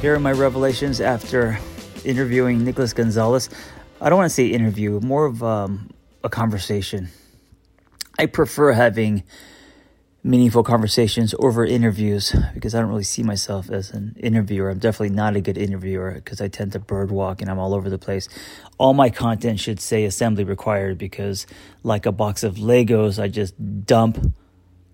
[0.00, 1.58] Here are my revelations after
[2.04, 3.48] interviewing Nicholas Gonzalez.
[3.98, 5.90] I don't want to say interview, more of um,
[6.22, 7.08] a conversation.
[8.18, 9.24] I prefer having
[10.22, 14.68] meaningful conversations over interviews because I don't really see myself as an interviewer.
[14.68, 17.74] I'm definitely not a good interviewer because I tend to bird walk and I'm all
[17.74, 18.28] over the place.
[18.76, 21.46] All my content should say assembly required because,
[21.82, 23.54] like a box of Legos, I just
[23.86, 24.34] dump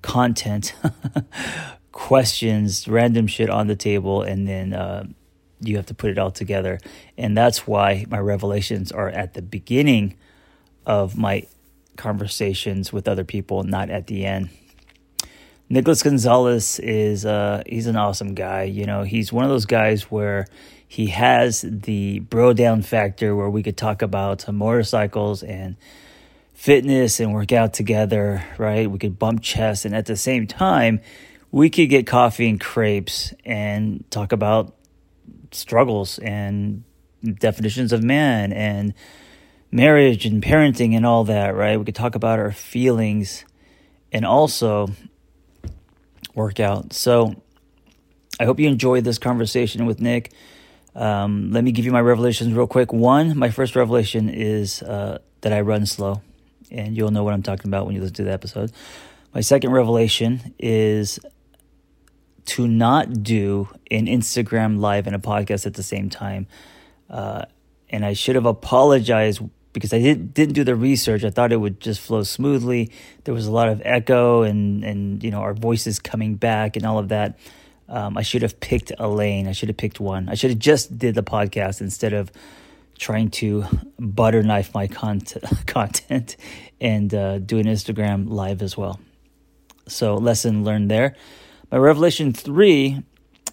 [0.00, 0.74] content
[1.92, 5.04] questions, random shit on the table, and then uh,
[5.60, 6.80] you have to put it all together.
[7.16, 10.16] And that's why my revelations are at the beginning
[10.84, 11.46] of my
[11.96, 14.48] conversations with other people, not at the end.
[15.68, 18.64] Nicholas Gonzalez is uh, he's an awesome guy.
[18.64, 20.46] You know, he's one of those guys where
[20.86, 25.76] he has the bro down factor where we could talk about motorcycles and
[26.52, 28.90] fitness and work out together, right?
[28.90, 31.00] We could bump chests and at the same time
[31.52, 34.74] we could get coffee and crepes and talk about
[35.52, 36.82] struggles and
[37.38, 38.94] definitions of man and
[39.70, 41.78] marriage and parenting and all that, right?
[41.78, 43.44] We could talk about our feelings
[44.10, 44.88] and also
[46.34, 46.94] work out.
[46.94, 47.42] So
[48.40, 50.32] I hope you enjoyed this conversation with Nick.
[50.94, 52.94] Um, let me give you my revelations real quick.
[52.94, 56.22] One, my first revelation is uh, that I run slow,
[56.70, 58.72] and you'll know what I'm talking about when you listen to the episode.
[59.34, 61.18] My second revelation is
[62.44, 66.46] to not do an Instagram live and a podcast at the same time.
[67.08, 67.44] Uh,
[67.90, 69.42] and I should have apologized
[69.72, 71.24] because I didn't didn't do the research.
[71.24, 72.90] I thought it would just flow smoothly.
[73.24, 76.84] There was a lot of echo and and you know our voices coming back and
[76.84, 77.38] all of that.
[77.88, 79.46] Um, I should have picked a lane.
[79.46, 80.28] I should have picked one.
[80.28, 82.30] I should have just did the podcast instead of
[82.98, 83.64] trying to
[83.98, 86.36] butter knife my content content
[86.80, 89.00] and uh, do an Instagram live as well.
[89.88, 91.16] So lesson learned there.
[91.72, 93.02] My Revelation 3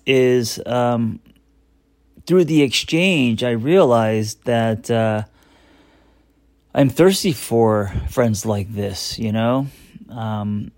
[0.06, 1.22] is um,
[2.28, 5.24] through the exchange, I realized that uh,
[6.76, 9.68] I'm thirsty for friends like this, you know?
[10.10, 10.74] Um,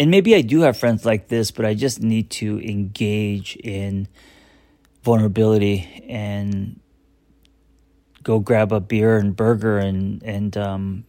[0.00, 4.08] and maybe I do have friends like this, but I just need to engage in
[5.02, 6.80] vulnerability and
[8.22, 11.04] go grab a beer and burger and and um,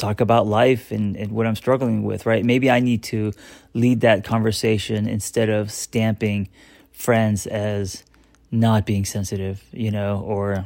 [0.00, 2.44] talk about life and, and what I'm struggling with, right?
[2.44, 3.32] Maybe I need to
[3.74, 6.48] lead that conversation instead of stamping
[6.92, 8.02] friends as
[8.50, 10.64] not being sensitive, you know, or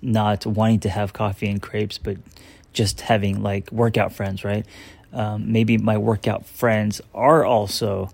[0.00, 2.18] not wanting to have coffee and crepes, but
[2.72, 4.66] just having like workout friends, right?
[5.12, 8.10] Um, maybe my workout friends are also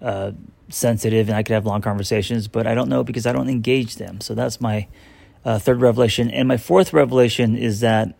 [0.00, 0.32] uh,
[0.68, 3.96] sensitive and I could have long conversations, but I don't know because I don't engage
[3.96, 4.20] them.
[4.20, 4.86] So that's my
[5.44, 6.30] uh, third revelation.
[6.30, 8.14] And my fourth revelation is that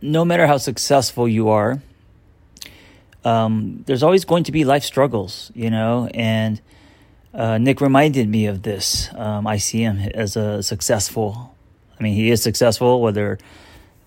[0.00, 1.80] no matter how successful you are,
[3.24, 6.08] um, there's always going to be life struggles, you know.
[6.14, 6.60] And
[7.34, 9.08] uh, Nick reminded me of this.
[9.14, 11.54] Um, I see him as a successful.
[11.98, 13.38] I mean, he is successful, whether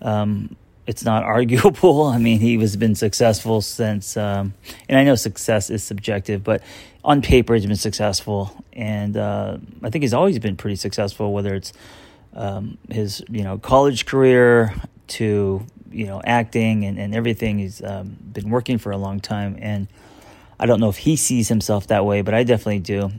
[0.00, 0.56] um,
[0.86, 2.04] it's not arguable.
[2.06, 4.54] I mean, he has been successful since, um,
[4.88, 6.62] and I know success is subjective, but
[7.04, 11.32] on paper, he's been successful, and uh, I think he's always been pretty successful.
[11.32, 11.72] Whether it's
[12.34, 14.72] um, his, you know, college career
[15.08, 19.56] to you know acting and, and everything, he's um, been working for a long time,
[19.60, 19.88] and
[20.58, 23.10] I don't know if he sees himself that way, but I definitely do.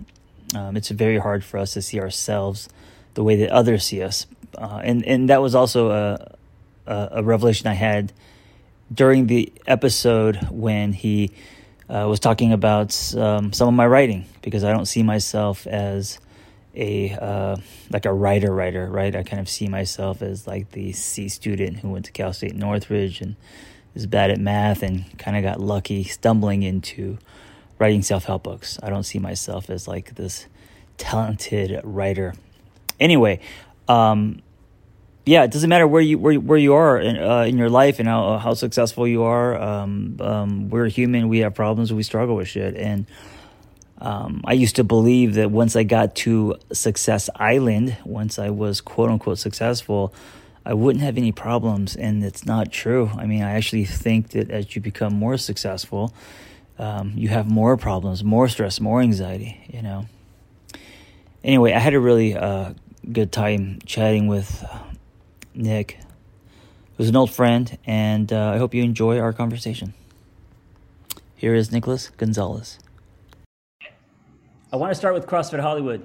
[0.55, 2.69] Um, it's very hard for us to see ourselves
[3.15, 4.25] the way that others see us,
[4.57, 6.35] uh, and and that was also a
[6.85, 8.13] a, a revelation I had
[8.93, 11.31] during the episode when he
[11.89, 16.19] uh, was talking about um, some of my writing because I don't see myself as
[16.75, 17.55] a uh,
[17.91, 21.79] like a writer writer right I kind of see myself as like the C student
[21.79, 23.35] who went to Cal State Northridge and
[23.95, 27.17] is bad at math and kind of got lucky stumbling into
[27.77, 30.47] writing self-help books I don't see myself as like this
[30.97, 32.33] talented writer
[32.99, 33.39] anyway
[33.87, 34.41] um,
[35.25, 37.99] yeah, it doesn't matter where you where where you are in, uh, in your life
[37.99, 39.59] and how how successful you are.
[39.59, 41.29] Um, um, we're human.
[41.29, 41.93] We have problems.
[41.93, 42.75] We struggle with shit.
[42.75, 43.05] And
[44.03, 48.81] um, I used to believe that once I got to Success Island, once I was
[48.81, 50.13] quote unquote successful,
[50.65, 51.95] I wouldn't have any problems.
[51.95, 53.11] And it's not true.
[53.15, 56.13] I mean, I actually think that as you become more successful,
[56.77, 59.63] um, you have more problems, more stress, more anxiety.
[59.71, 60.05] You know.
[61.41, 62.73] Anyway, I had a really uh,
[63.09, 64.65] good time chatting with
[65.55, 65.97] Nick,
[66.97, 69.93] who's an old friend, and uh, I hope you enjoy our conversation.
[71.35, 72.79] Here is Nicholas Gonzalez.
[74.73, 76.03] I want to start with CrossFit Hollywood.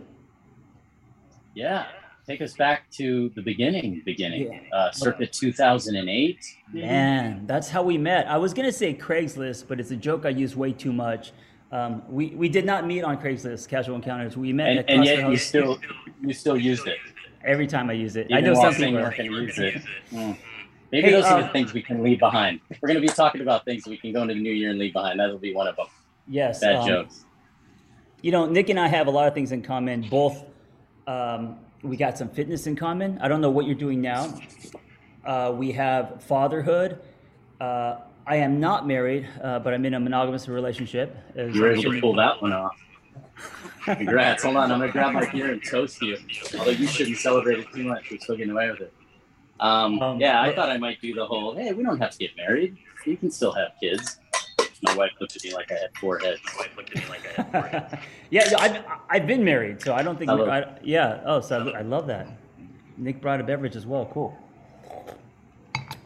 [1.54, 1.86] Yeah,
[2.26, 4.76] take us back to the beginning, beginning, yeah.
[4.76, 6.56] uh, circa 2008.
[6.74, 8.28] Man, that's how we met.
[8.28, 11.32] I was going to say Craigslist, but it's a joke I use way too much.
[11.72, 14.36] Um, we, we did not meet on Craigslist Casual Encounters.
[14.36, 15.78] We met and, and yet you still
[16.20, 16.98] you still used it
[17.44, 18.26] every time I use it.
[18.26, 18.92] Even I know something.
[18.92, 19.82] people are going to use it.
[20.12, 20.36] Mm.
[20.92, 22.60] Maybe hey, those are the um, things we can leave behind.
[22.82, 24.78] We're going to be talking about things we can go into the new year and
[24.78, 25.20] leave behind.
[25.20, 25.86] That'll be one of them.
[26.26, 26.60] Yes.
[26.60, 27.24] Bad um, jokes.
[28.20, 30.08] You know, Nick and I have a lot of things in common.
[30.08, 30.44] Both,
[31.06, 33.18] um, we got some fitness in common.
[33.20, 34.40] I don't know what you're doing now.
[35.24, 37.00] Uh, we have fatherhood.
[37.60, 41.16] Uh, I am not married, uh, but I'm in a monogamous relationship.
[41.36, 42.76] You're able to pull that one off.
[43.84, 44.42] Congrats.
[44.42, 44.72] Hold on.
[44.72, 46.18] I'm going to grab my beer and toast you.
[46.58, 48.10] Although you shouldn't celebrate it too much.
[48.10, 48.92] We're still getting away with it.
[49.60, 52.18] Um, um, yeah, I thought I might do the whole, hey, we don't have to
[52.18, 52.76] get married.
[53.06, 54.18] You can still have kids.
[54.82, 56.40] My wife looked at me like I had four heads.
[56.46, 57.94] My wife looked at me like I had four heads.
[58.30, 60.30] yeah, I've, I've been married, so I don't think.
[60.30, 61.20] I, yeah.
[61.24, 62.28] Oh, so I, I, love that.
[62.96, 64.08] Nick brought a beverage as well.
[64.12, 64.36] Cool.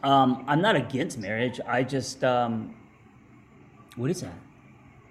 [0.03, 1.59] Um, I'm not against marriage.
[1.67, 2.75] I just, um,
[3.95, 4.33] what is that?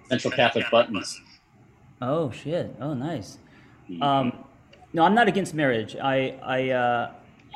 [0.09, 1.21] Central Catholic buttons.
[2.01, 2.75] Oh shit!
[2.81, 3.37] Oh nice.
[3.89, 4.03] Mm-hmm.
[4.03, 4.43] Um,
[4.91, 5.95] no, I'm not against marriage.
[5.95, 7.11] I I uh,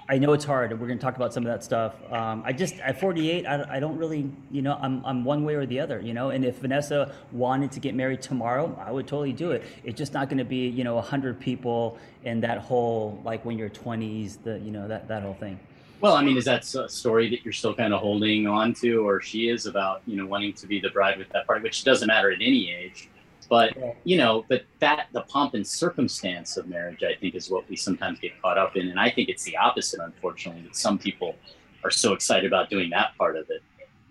[0.09, 1.95] I know it's hard, and we're going to talk about some of that stuff.
[2.11, 5.55] Um, I just at 48, I, I don't really, you know, I'm I'm one way
[5.55, 6.29] or the other, you know.
[6.29, 9.65] And if Vanessa wanted to get married tomorrow, I would totally do it.
[9.83, 13.57] It's just not going to be, you know, hundred people and that whole like when
[13.57, 15.59] you're 20s, the you know that that whole thing.
[15.99, 19.05] Well, I mean, is that a story that you're still kind of holding on to,
[19.07, 21.83] or she is about, you know, wanting to be the bride with that party, which
[21.83, 23.09] doesn't matter at any age.
[23.49, 27.69] But you know, but that the pomp and circumstance of marriage, I think, is what
[27.69, 30.97] we sometimes get caught up in, and I think it's the opposite, unfortunately, that some
[30.97, 31.35] people
[31.83, 33.61] are so excited about doing that part of it.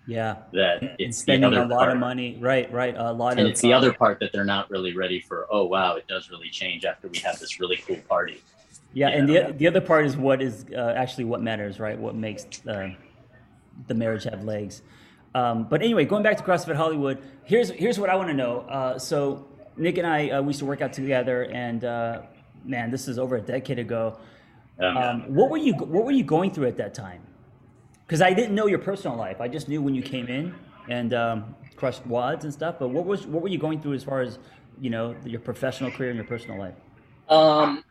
[0.06, 1.92] Yeah, that it's spending a lot part.
[1.92, 2.70] of money, right?
[2.72, 3.44] Right, a lot and of.
[3.44, 5.46] And it's the other part that they're not really ready for.
[5.50, 8.40] Oh wow, it does really change after we have this really cool party.
[8.94, 11.98] Yeah, and the the other part is what is uh, actually what matters, right?
[11.98, 12.90] What makes uh,
[13.88, 14.82] the marriage have legs.
[15.36, 18.60] Um, but anyway, going back to CrossFit Hollywood, here's here's what I want to know.
[18.60, 22.22] Uh, so Nick and I uh, we used to work out together, and uh,
[22.64, 24.18] man, this is over a decade ago.
[24.80, 27.20] Um, what were you What were you going through at that time?
[28.06, 29.42] Because I didn't know your personal life.
[29.42, 30.54] I just knew when you came in
[30.88, 32.76] and um, crushed WODs and stuff.
[32.78, 34.38] But what was what were you going through as far as
[34.80, 36.76] you know your professional career and your personal life?
[37.28, 37.84] Um,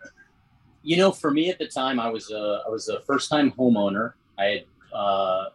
[0.82, 3.52] you know, for me at the time, I was a I was a first time
[3.52, 4.14] homeowner.
[4.40, 5.46] I had uh,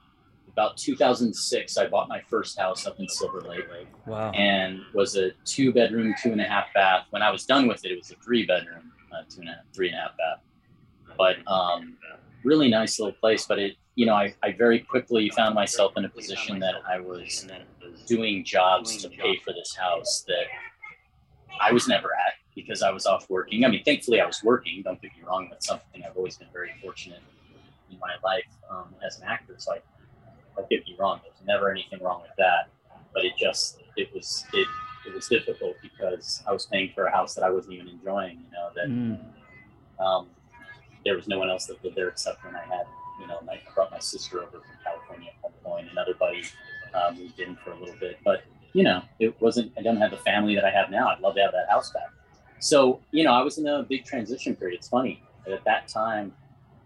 [0.53, 3.65] about 2006, I bought my first house up in Silver Lake.
[4.07, 4.31] Wow.
[4.33, 7.07] And was a two bedroom, two and a half bath.
[7.11, 9.53] When I was done with it, it was a three bedroom, uh, two and a
[9.53, 10.43] half, three and a half bath.
[11.17, 11.97] But um,
[12.45, 13.47] really nice little place.
[13.47, 17.01] But it, you know, I, I very quickly found myself in a position that I
[17.01, 17.47] was
[18.07, 20.47] doing jobs to pay for this house that
[21.61, 23.65] I was never at because I was off working.
[23.65, 24.83] I mean, thankfully I was working.
[24.83, 25.49] Don't get me wrong.
[25.51, 27.21] That's something I've always been very fortunate
[27.91, 29.55] in my life um, as an actor.
[29.59, 29.81] So I
[30.69, 31.21] get me wrong.
[31.23, 32.69] There's never anything wrong with that,
[33.13, 34.67] but it just it was it
[35.07, 38.39] it was difficult because I was paying for a house that I wasn't even enjoying.
[38.39, 40.05] You know that mm.
[40.05, 40.29] um,
[41.05, 42.85] there was no one else that lived there except when I had
[43.21, 45.89] you know I brought my sister over from California at Pump Coin.
[45.91, 46.45] Another buddy
[46.95, 49.73] uh, moved in for a little bit, but you know, it wasn't.
[49.77, 51.09] I don't have the family that I have now.
[51.09, 52.11] I'd love to have that house back.
[52.61, 54.79] So you know, I was in a big transition period.
[54.79, 56.33] It's funny at that time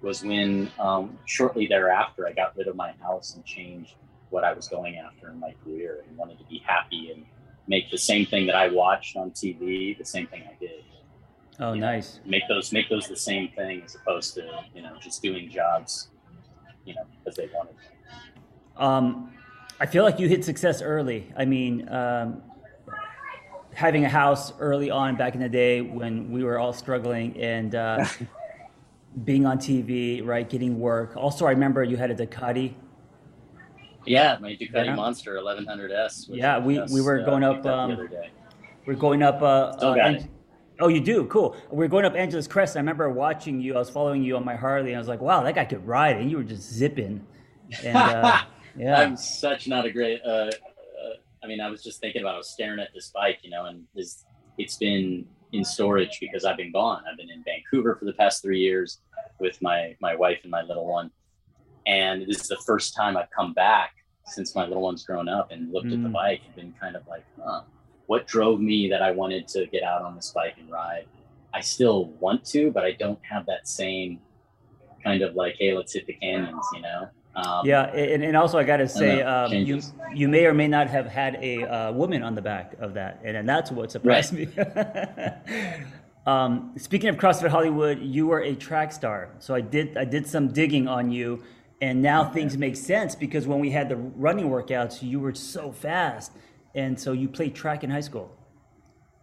[0.04, 3.94] was when um, shortly thereafter I got rid of my house and changed
[4.30, 7.24] what I was going after in my career and wanted to be happy and
[7.66, 10.84] make the same thing that I watched on TV, the same thing I did.
[11.58, 12.20] Oh, you nice.
[12.24, 15.48] Know, make those make those the same thing as opposed to you know just doing
[15.48, 16.08] jobs,
[16.84, 17.74] you know, because they wanted.
[18.76, 19.32] Um,
[19.80, 21.32] I feel like you hit success early.
[21.36, 22.42] I mean, um,
[23.72, 27.74] having a house early on back in the day when we were all struggling and
[27.74, 28.04] uh,
[29.22, 31.16] being on TV, right, getting work.
[31.16, 32.74] Also, I remember you had a Ducati.
[34.06, 34.94] Yeah, my Ducati yeah.
[34.94, 36.28] Monster 1100S.
[36.28, 37.64] Yeah, we, we were uh, going up.
[37.64, 38.30] Um, the other day.
[38.86, 39.40] We're going up.
[39.40, 40.26] Uh, Still got uh, it.
[40.80, 41.24] Oh, you do?
[41.26, 41.56] Cool.
[41.70, 42.76] We are going up Angeles Crest.
[42.76, 43.76] I remember watching you.
[43.76, 45.86] I was following you on my Harley, and I was like, "Wow, that guy could
[45.86, 47.24] ride!" And you were just zipping.
[47.82, 48.42] And uh,
[48.76, 50.20] yeah, I'm such not a great.
[50.24, 50.50] Uh, uh,
[51.42, 52.34] I mean, I was just thinking about.
[52.34, 54.24] I was staring at this bike, you know, and this,
[54.58, 57.02] it's been in storage because I've been gone.
[57.10, 58.98] I've been in Vancouver for the past three years
[59.38, 61.10] with my my wife and my little one,
[61.86, 63.94] and this is the first time I've come back
[64.26, 65.94] since my little one's grown up and looked mm.
[65.94, 66.12] at the mm.
[66.12, 67.62] bike and been kind of like, huh,
[68.06, 71.06] what drove me that I wanted to get out on this bike and ride?
[71.52, 74.18] I still want to, but I don't have that same
[75.02, 77.08] kind of like, hey, let's hit the canyons, you know?
[77.36, 79.80] Um, yeah, and, and also I got to say, um, you
[80.14, 83.20] you may or may not have had a uh, woman on the back of that,
[83.24, 84.56] and, and that's what surprised right.
[84.56, 85.84] me.
[86.26, 90.28] um, speaking of CrossFit Hollywood, you were a track star, so I did I did
[90.28, 91.42] some digging on you,
[91.80, 92.34] and now okay.
[92.34, 96.30] things make sense because when we had the running workouts, you were so fast,
[96.76, 98.30] and so you played track in high school.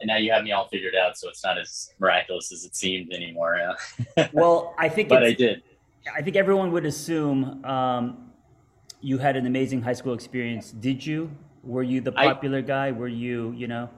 [0.01, 2.75] And now you have me all figured out, so it's not as miraculous as it
[2.75, 3.57] seemed anymore.
[4.17, 4.27] Yeah.
[4.33, 5.61] well, I think, but I did
[6.13, 8.31] I think everyone would assume um,
[9.01, 10.71] you had an amazing high school experience.
[10.71, 11.31] Did you?
[11.63, 12.91] Were you the popular I, guy?
[12.91, 13.89] Were you, you know?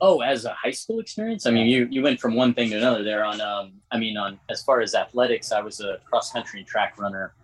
[0.00, 2.76] Oh, as a high school experience, I mean, you you went from one thing to
[2.76, 3.24] another there.
[3.24, 6.68] On, um, I mean, on as far as athletics, I was a cross country and
[6.68, 7.34] track runner.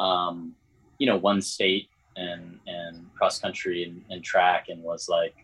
[0.00, 0.54] Um,
[0.98, 5.34] you know, won state and and cross country and, and track, and was like,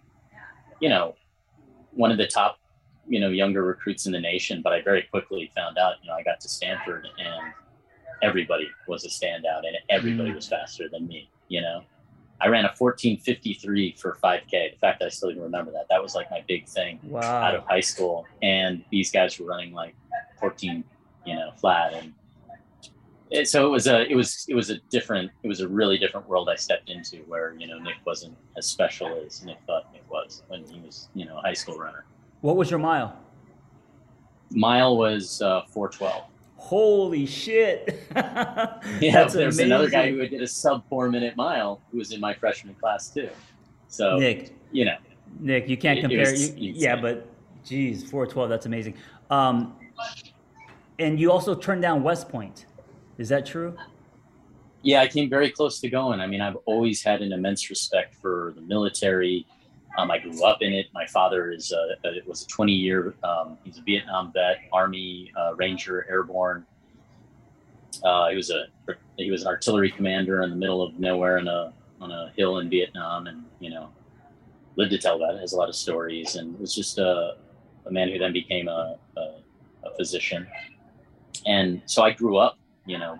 [0.80, 1.14] you know,
[1.92, 2.58] one of the top,
[3.06, 4.62] you know, younger recruits in the nation.
[4.62, 7.52] But I very quickly found out, you know, I got to Stanford and
[8.22, 10.36] everybody was a standout and everybody mm.
[10.36, 11.82] was faster than me, you know.
[12.40, 14.50] I ran a 1453 for 5K.
[14.50, 17.20] The fact that I still even remember that, that was like my big thing wow.
[17.20, 18.26] out of high school.
[18.42, 19.94] And these guys were running like
[20.40, 20.84] 14,
[21.24, 21.94] you know, flat.
[21.94, 22.12] And
[23.30, 25.96] it, so it was a, it was, it was a different, it was a really
[25.96, 29.90] different world I stepped into where, you know, Nick wasn't as special as Nick thought
[29.92, 32.04] Nick was when he was, you know, a high school runner.
[32.40, 33.16] What was your mile?
[34.50, 36.24] Mile was uh, 412
[36.74, 38.02] holy shit.
[38.16, 39.66] yeah, That's there's amazing.
[39.66, 43.10] another guy who did a sub four minute mile who was in my freshman class
[43.10, 43.28] too.
[43.86, 44.96] So Nick, you know,
[45.38, 46.34] Nick, you can't it, compare.
[46.34, 47.28] It you, yeah, but
[47.64, 48.48] geez, four twelve.
[48.48, 48.94] That's amazing.
[49.30, 49.76] Um,
[50.98, 52.66] and you also turned down West Point.
[53.18, 53.76] Is that true?
[54.82, 56.18] Yeah, I came very close to going.
[56.18, 59.46] I mean, I've always had an immense respect for the military,
[59.96, 60.86] um, I grew up in it.
[60.92, 63.14] My father is a, a was a 20 year.
[63.22, 66.66] Um, he's a Vietnam vet, Army uh, Ranger, airborne.
[68.02, 68.64] Uh, he was a
[69.16, 72.58] he was an artillery commander in the middle of nowhere in a on a hill
[72.58, 73.88] in Vietnam, and you know
[74.76, 75.38] lived to tell that.
[75.38, 77.36] Has a lot of stories, and was just a,
[77.86, 79.20] a man who then became a, a,
[79.84, 80.46] a physician.
[81.46, 83.18] And so I grew up, you know,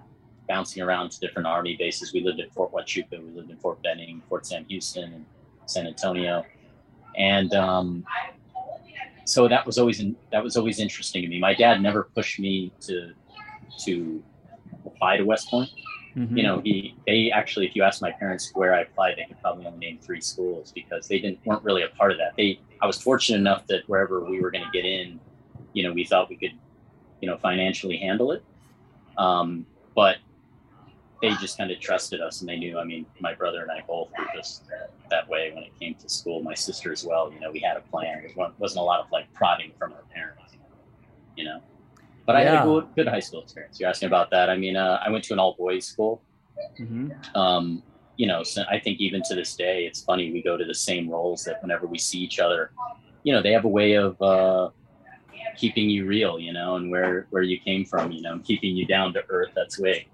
[0.49, 2.13] bouncing around to different army bases.
[2.13, 5.27] We lived at Fort Huachuca, we lived in Fort Benning, Fort Sam Houston, and
[5.67, 6.45] San Antonio
[7.17, 8.05] and um,
[9.25, 11.39] so that was always in, that was always interesting to me.
[11.39, 13.13] My dad never pushed me to
[13.85, 14.23] to
[14.87, 15.71] apply to West Point.
[16.17, 16.37] Mm-hmm.
[16.37, 19.41] You know, he they actually, if you ask my parents where I applied, they could
[19.41, 22.35] probably only name three schools because they didn't weren't really a part of that.
[22.37, 25.19] They I was fortunate enough that wherever we were going to get in,
[25.73, 26.53] you know, we thought we could,
[27.21, 28.45] you know, financially handle it.
[29.19, 30.19] Um, but
[31.25, 33.83] they just kind of trusted us and they knew i mean my brother and i
[33.87, 34.65] both were just
[35.11, 36.43] that way when it came to school.
[36.43, 38.23] My sister as well you know we had a plan.
[38.25, 40.41] It wasn't a lot of like prodding from our parents
[41.37, 41.61] you know?
[42.27, 42.39] But yeah.
[42.39, 43.81] i had a good, good, high school experience.
[43.81, 44.49] You're asking about that.
[44.51, 46.23] I mean uh, i went to an all boys school.
[46.79, 47.11] Mm-hmm.
[47.37, 47.83] um,
[48.17, 50.75] you know so i think even to this day it's funny we go to the
[50.89, 52.71] same roles that whenever we see each other
[53.25, 54.71] you know they have a way of uh,
[55.57, 58.87] keeping you real you know and where where you came from you know keeping you
[58.87, 59.51] down to earth.
[59.57, 60.07] That's way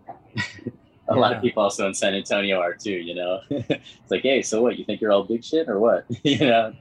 [1.10, 1.20] a yeah.
[1.20, 3.40] lot of people also in San Antonio are too, you know.
[3.50, 4.78] it's like, hey, so what?
[4.78, 6.06] You think you're all big shit or what?
[6.22, 6.72] you know.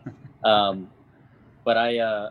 [0.43, 0.89] Um,
[1.65, 2.29] but I, uh,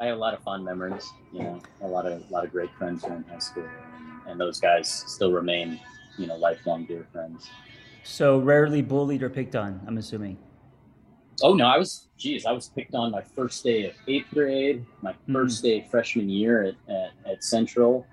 [0.00, 1.10] I have a lot of fond memories.
[1.32, 3.64] You know, a lot of a lot of great friends from high school,
[3.96, 5.80] and, and those guys still remain,
[6.16, 7.50] you know, lifelong dear friends.
[8.04, 9.80] So rarely bullied or picked on.
[9.86, 10.38] I'm assuming.
[11.42, 12.06] Oh no, I was.
[12.16, 15.62] Geez, I was picked on my first day of eighth grade, my 1st mm.
[15.62, 18.06] day freshman year at, at, at Central.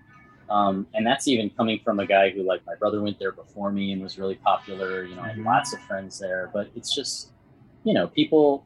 [0.50, 3.72] Um, and that's even coming from a guy who, like, my brother went there before
[3.72, 5.04] me and was really popular.
[5.04, 5.48] You know, I had mm-hmm.
[5.48, 7.32] lots of friends there, but it's just,
[7.84, 8.66] you know, people.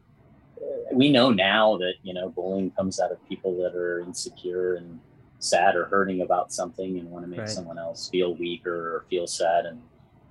[0.57, 4.75] Uh, we know now that you know bullying comes out of people that are insecure
[4.75, 4.99] and
[5.39, 7.49] sad or hurting about something and want to make right.
[7.49, 9.65] someone else feel weaker or feel sad.
[9.65, 9.81] And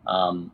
[0.06, 0.52] um,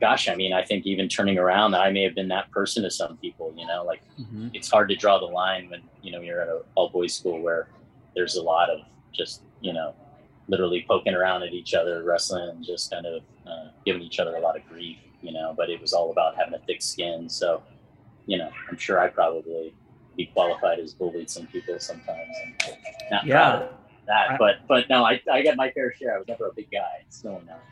[0.00, 2.90] gosh, I mean, I think even turning around, I may have been that person to
[2.90, 3.52] some people.
[3.56, 4.48] You know, like mm-hmm.
[4.54, 7.40] it's hard to draw the line when you know you're at a all boys school
[7.42, 7.68] where
[8.14, 8.80] there's a lot of
[9.12, 9.94] just you know
[10.50, 14.40] literally poking around at each other, wrestling, just kind of uh, giving each other a
[14.40, 15.54] lot of grief, you know.
[15.56, 17.28] But it was all about having a thick skin.
[17.28, 17.62] So,
[18.26, 19.72] you know, I'm sure I probably
[20.16, 22.36] be qualified as bullied some people sometimes.
[22.44, 22.76] And
[23.10, 23.68] not yeah.
[24.06, 26.16] that, I, but but no, I I got my fair share.
[26.16, 27.04] I was never a big guy.
[27.08, 27.62] Still not.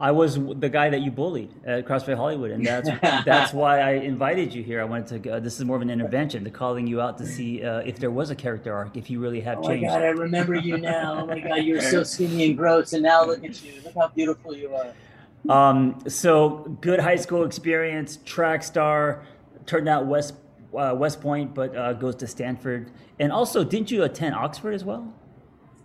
[0.00, 2.88] I was the guy that you bullied at CrossFit Hollywood, and that's
[3.24, 4.80] that's why I invited you here.
[4.80, 5.30] I wanted to.
[5.30, 7.98] Uh, this is more of an intervention, to calling you out to see uh, if
[7.98, 9.86] there was a character arc, if you really have oh changed.
[9.86, 11.22] Oh my god, I remember you now.
[11.22, 13.72] Oh my god, you were so skinny and gross, and now look at you.
[13.82, 14.92] Look how beautiful you are.
[15.48, 19.24] Um, so good high school experience, track star,
[19.66, 20.34] turned out West
[20.76, 24.84] uh, West Point, but uh, goes to Stanford, and also didn't you attend Oxford as
[24.84, 25.12] well?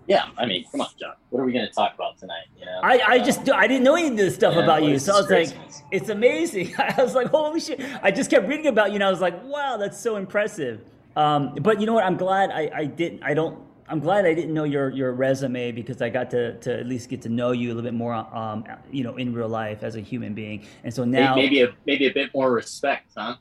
[0.07, 1.13] Yeah, I mean, come on, John.
[1.29, 2.45] What are we going to talk about tonight?
[2.59, 4.99] You know, I, I just I didn't know any of this stuff yeah, about you,
[4.99, 5.49] so I was like,
[5.91, 6.75] it's amazing.
[6.77, 7.81] I was like, holy shit!
[8.01, 10.81] I just kept reading about you, and I was like, wow, that's so impressive.
[11.15, 12.03] Um, but you know what?
[12.03, 13.23] I'm glad I, I didn't.
[13.23, 13.59] I don't.
[13.87, 17.09] I'm glad I didn't know your, your resume because I got to, to at least
[17.09, 19.95] get to know you a little bit more, um, you know, in real life as
[19.95, 20.65] a human being.
[20.85, 23.35] And so now maybe a maybe a bit more respect, huh?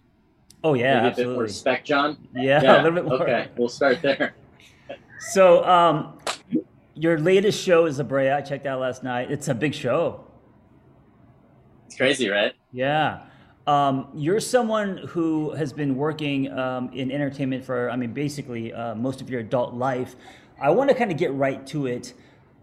[0.65, 1.23] Oh yeah, maybe absolutely.
[1.23, 2.29] a bit more respect, John.
[2.35, 2.73] Yeah, yeah.
[2.81, 3.23] a little bit more.
[3.23, 4.35] Okay, we'll start there.
[5.33, 6.19] so, um,
[6.95, 8.31] your latest show is La Brea.
[8.31, 9.31] I checked out last night.
[9.31, 10.25] It's a big show.
[11.87, 12.55] It's crazy, right?
[12.73, 13.21] Yeah.
[13.67, 18.95] Um, you're someone who has been working um, in entertainment for, I mean, basically uh,
[18.95, 20.17] most of your adult life.
[20.61, 22.15] I want to kind of get right to it.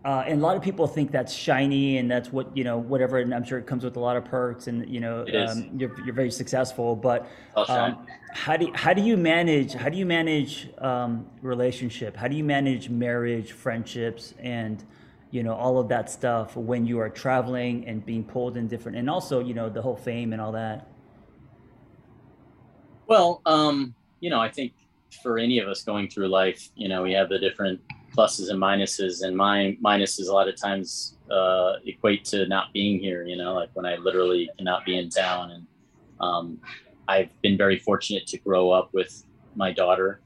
[0.06, 3.18] Uh, and a lot of people think that's shiny and that's what you know whatever
[3.18, 5.92] and i'm sure it comes with a lot of perks and you know um, you're,
[6.06, 7.28] you're very successful but
[7.68, 12.36] um, how do how do you manage how do you manage um, relationship how do
[12.36, 14.84] you manage marriage friendships and
[15.32, 18.98] you know all of that stuff when you are traveling and being pulled in different
[18.98, 20.88] and also you know the whole fame and all that
[23.08, 24.74] well um, you know i think
[25.24, 27.80] for any of us going through life you know we have the different
[28.16, 33.00] pluses and minuses, and my minuses a lot of times uh, equate to not being
[33.00, 33.24] here.
[33.24, 35.68] You know, like when I literally cannot be in town, and
[36.20, 36.60] um,
[37.10, 39.24] I've been very fortunate to grow up with
[39.56, 40.22] my daughter,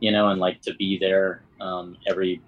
[0.00, 2.42] you know, and like to be there um, every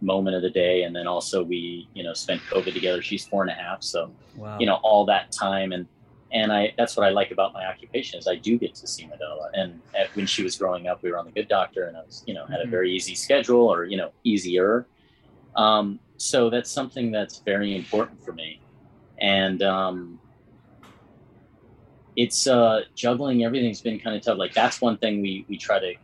[0.00, 0.84] moment of the day.
[0.84, 3.02] And then also we, you know, spent COVID together.
[3.02, 4.56] She's four and a half, so wow.
[4.58, 5.86] you know all that time and
[6.32, 9.06] and I that's what I like about my occupation is I do get to see
[9.06, 9.50] Madonna.
[9.54, 12.02] And at, when she was growing up, we were on the Good Doctor, and I
[12.02, 12.68] was you know had mm-hmm.
[12.68, 14.86] a very easy schedule, or you know easier.
[15.56, 18.60] Um, so that's something that's very important for me,
[19.20, 20.17] and um,
[22.18, 24.38] it's uh, juggling everything's been kind of tough.
[24.38, 25.94] Like that's one thing we we try to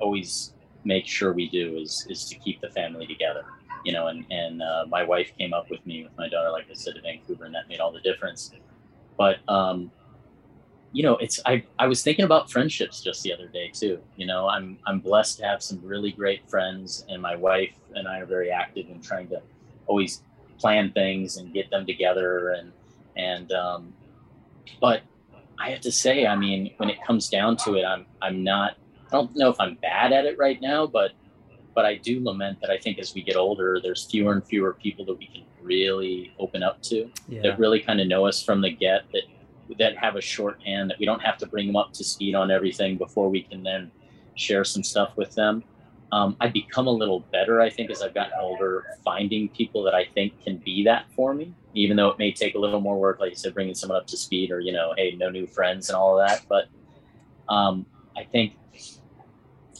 [0.00, 0.54] always
[0.84, 3.44] make sure we do is is to keep the family together.
[3.84, 6.66] You know, and and uh, my wife came up with me with my daughter, like
[6.70, 8.50] I said, to Vancouver, and that made all the difference
[9.18, 9.90] but um,
[10.92, 14.00] you know, it's I I was thinking about friendships just the other day too.
[14.16, 18.08] You know, I'm I'm blessed to have some really great friends, and my wife and
[18.08, 19.42] I are very active in trying to
[19.86, 20.22] always
[20.58, 22.72] plan things and get them together and
[23.16, 23.92] and um,
[24.80, 25.02] but
[25.60, 28.76] I have to say, I mean, when it comes down to it, I'm I'm not.
[29.06, 31.12] I don't know if I'm bad at it right now, but
[31.74, 34.74] but I do lament that I think as we get older, there's fewer and fewer
[34.74, 37.42] people that we can really open up to yeah.
[37.42, 39.22] that really kind of know us from the get that
[39.78, 42.50] that have a shorthand that we don't have to bring them up to speed on
[42.50, 43.90] everything before we can then
[44.34, 45.62] share some stuff with them.
[46.10, 49.94] Um, I've become a little better, I think, as I've gotten older, finding people that
[49.94, 52.98] I think can be that for me, even though it may take a little more
[52.98, 55.46] work, like you said, bringing someone up to speed or, you know, hey, no new
[55.46, 56.42] friends and all of that.
[56.48, 56.68] But
[57.52, 57.84] um,
[58.16, 58.54] I think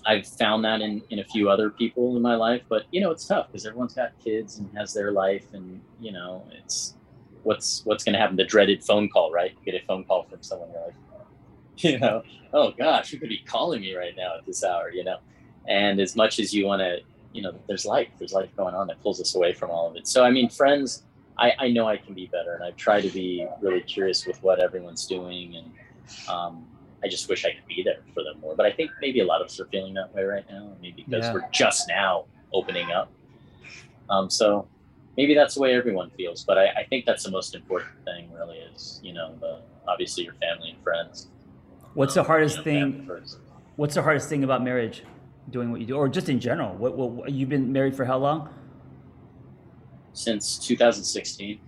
[0.05, 3.11] I've found that in, in a few other people in my life, but you know,
[3.11, 6.95] it's tough because everyone's got kids and has their life and you know, it's
[7.43, 8.37] what's, what's going to happen.
[8.37, 9.53] The dreaded phone call, right?
[9.65, 10.95] You get a phone call from someone you're like,
[11.79, 15.05] you know, oh gosh, you could be calling me right now at this hour, you
[15.05, 15.19] know?
[15.67, 16.99] And as much as you want to,
[17.33, 19.97] you know, there's life, there's life going on that pulls us away from all of
[19.97, 20.07] it.
[20.07, 21.03] So, I mean, friends,
[21.39, 24.43] I, I know I can be better and I try to be really curious with
[24.43, 25.73] what everyone's doing and,
[26.29, 26.67] um,
[27.03, 28.57] I just wish I could be there for them more.
[28.57, 31.05] But I think maybe a lot of us are feeling that way right now, maybe
[31.09, 31.33] because yeah.
[31.33, 33.11] we're just now opening up.
[34.11, 34.67] Um, so
[35.17, 36.45] maybe that's the way everyone feels.
[36.45, 38.33] But I, I, think that's the most important thing.
[38.33, 41.29] really is you know the, obviously your family and friends.
[41.95, 43.11] What's the Um, hardest you know, thing?
[43.77, 45.03] What's the hardest thing about marriage?
[45.51, 46.75] Doing what you do, or just in general?
[46.75, 48.49] What, what you've been married for how long?
[50.13, 51.61] Since 2016,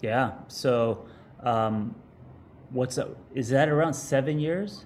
[0.00, 0.32] Yeah.
[0.48, 1.06] So,
[1.42, 1.94] um,
[2.70, 3.16] what's up?
[3.34, 4.84] Is that around seven years?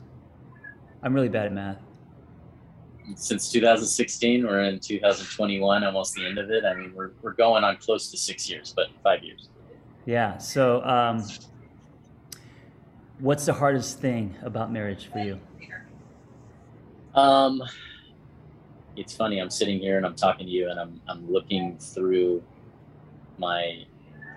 [1.03, 1.79] I'm really bad at math.
[3.15, 6.65] since 2016, we're in 2021, almost the end of it.
[6.65, 9.49] I mean, we're we're going on close to six years, but five years.
[10.07, 10.39] Yeah.
[10.39, 11.23] So, um,
[13.19, 15.39] what's the hardest thing about marriage for you?
[17.17, 17.63] Um,
[18.97, 19.41] it's funny.
[19.41, 22.43] I'm sitting here and I'm talking to you, and I'm I'm looking through
[23.39, 23.85] my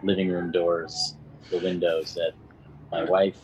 [0.03, 1.15] living room doors,
[1.49, 2.33] the windows at
[2.91, 3.37] my wife,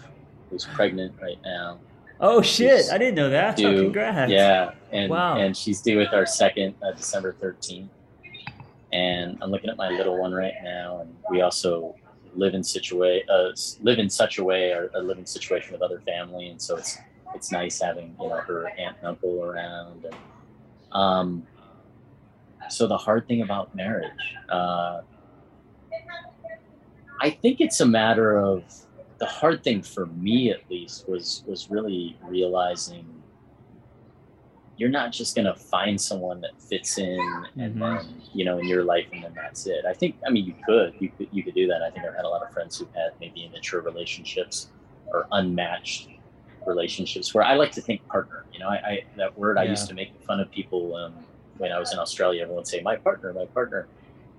[0.50, 1.80] who's pregnant right now.
[2.20, 2.86] Oh shit!
[2.92, 3.60] I didn't know that.
[3.60, 4.32] Oh, congrats.
[4.32, 5.38] Yeah, and Wow.
[5.38, 7.90] and she's due with our second uh, December 13th.
[8.94, 11.96] And I'm looking at my little one right now, and we also
[12.36, 15.82] live in situa- uh, live in such a way, or, or live in situation with
[15.82, 16.98] other family, and so it's
[17.36, 20.06] it's nice having you know her aunt and uncle around.
[20.06, 20.16] And,
[20.92, 21.48] um,
[22.70, 25.02] so the hard thing about marriage, uh,
[27.22, 28.64] I think it's a matter of
[29.20, 33.06] the hard thing for me at least was was really realizing
[34.78, 37.18] you're not just going to find someone that fits in
[37.58, 37.80] and Mhm.
[37.80, 40.54] then you know in your life and then that's it i think i mean you
[40.66, 42.78] could you could you could do that i think i've had a lot of friends
[42.78, 44.72] who've had maybe immature relationships
[45.14, 46.10] or unmatched
[46.68, 49.88] relationships where i like to think partner you know i, I that word i used
[49.90, 51.14] to make fun of people um,
[51.58, 53.88] when i was in australia everyone would say my partner my partner.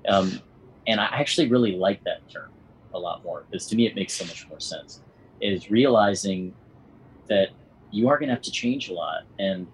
[0.09, 0.41] Um,
[0.87, 2.51] and i actually really like that term
[2.95, 5.03] a lot more because to me it makes so much more sense
[5.41, 6.55] is realizing
[7.29, 7.51] that
[7.91, 9.67] you are going to have to change a lot and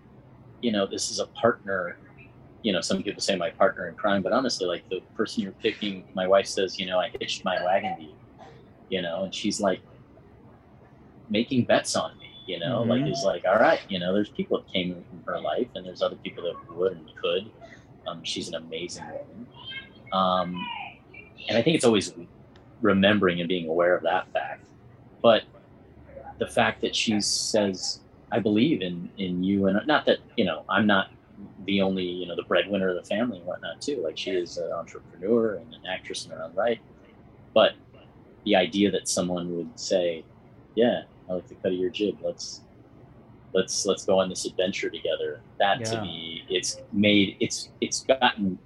[0.60, 1.96] you know this is a partner
[2.62, 5.52] you know some people say my partner in crime but honestly like the person you're
[5.52, 8.14] picking my wife says you know i hitched my wagon to you
[8.88, 9.80] you know and she's like
[11.28, 12.12] making bets on
[12.46, 13.12] you know like Mhm.
[13.12, 16.02] is like all right you know there's people that came in her life and there's
[16.02, 17.50] other people that would and could.
[18.06, 19.46] Um, she's an amazing woman.
[20.12, 20.68] Um,
[21.48, 22.12] and i think it's always
[22.80, 24.64] remembering and being aware of that fact.
[25.22, 25.44] But
[26.38, 28.00] the fact that she says
[28.32, 31.10] i believe in in you and not that you know i'm not
[31.66, 34.00] the only you know the breadwinner of the family and whatnot too.
[34.02, 36.80] Like she is an entrepreneur and an actress in her own right.
[37.54, 37.72] But
[38.44, 40.24] the idea that someone would say
[40.74, 42.62] yeah i like the cut of your jib let's
[43.52, 48.58] let's let's go on this adventure together that to me it's made it's it's gotten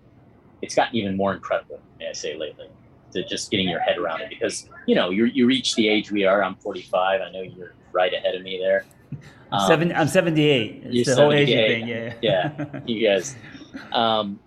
[0.62, 2.68] it's gotten even more incredible may i say lately
[3.12, 6.10] to just getting your head around it because you know you you reach the age
[6.10, 8.84] we are i'm 45 i know you're right ahead of me there
[9.52, 9.92] I'm Um, seven.
[9.92, 10.82] I'm 78.
[10.86, 11.86] It's the whole Asian thing.
[11.86, 12.14] Yeah.
[12.20, 12.80] Yeah.
[12.86, 13.36] you guys.
[13.92, 14.40] Um,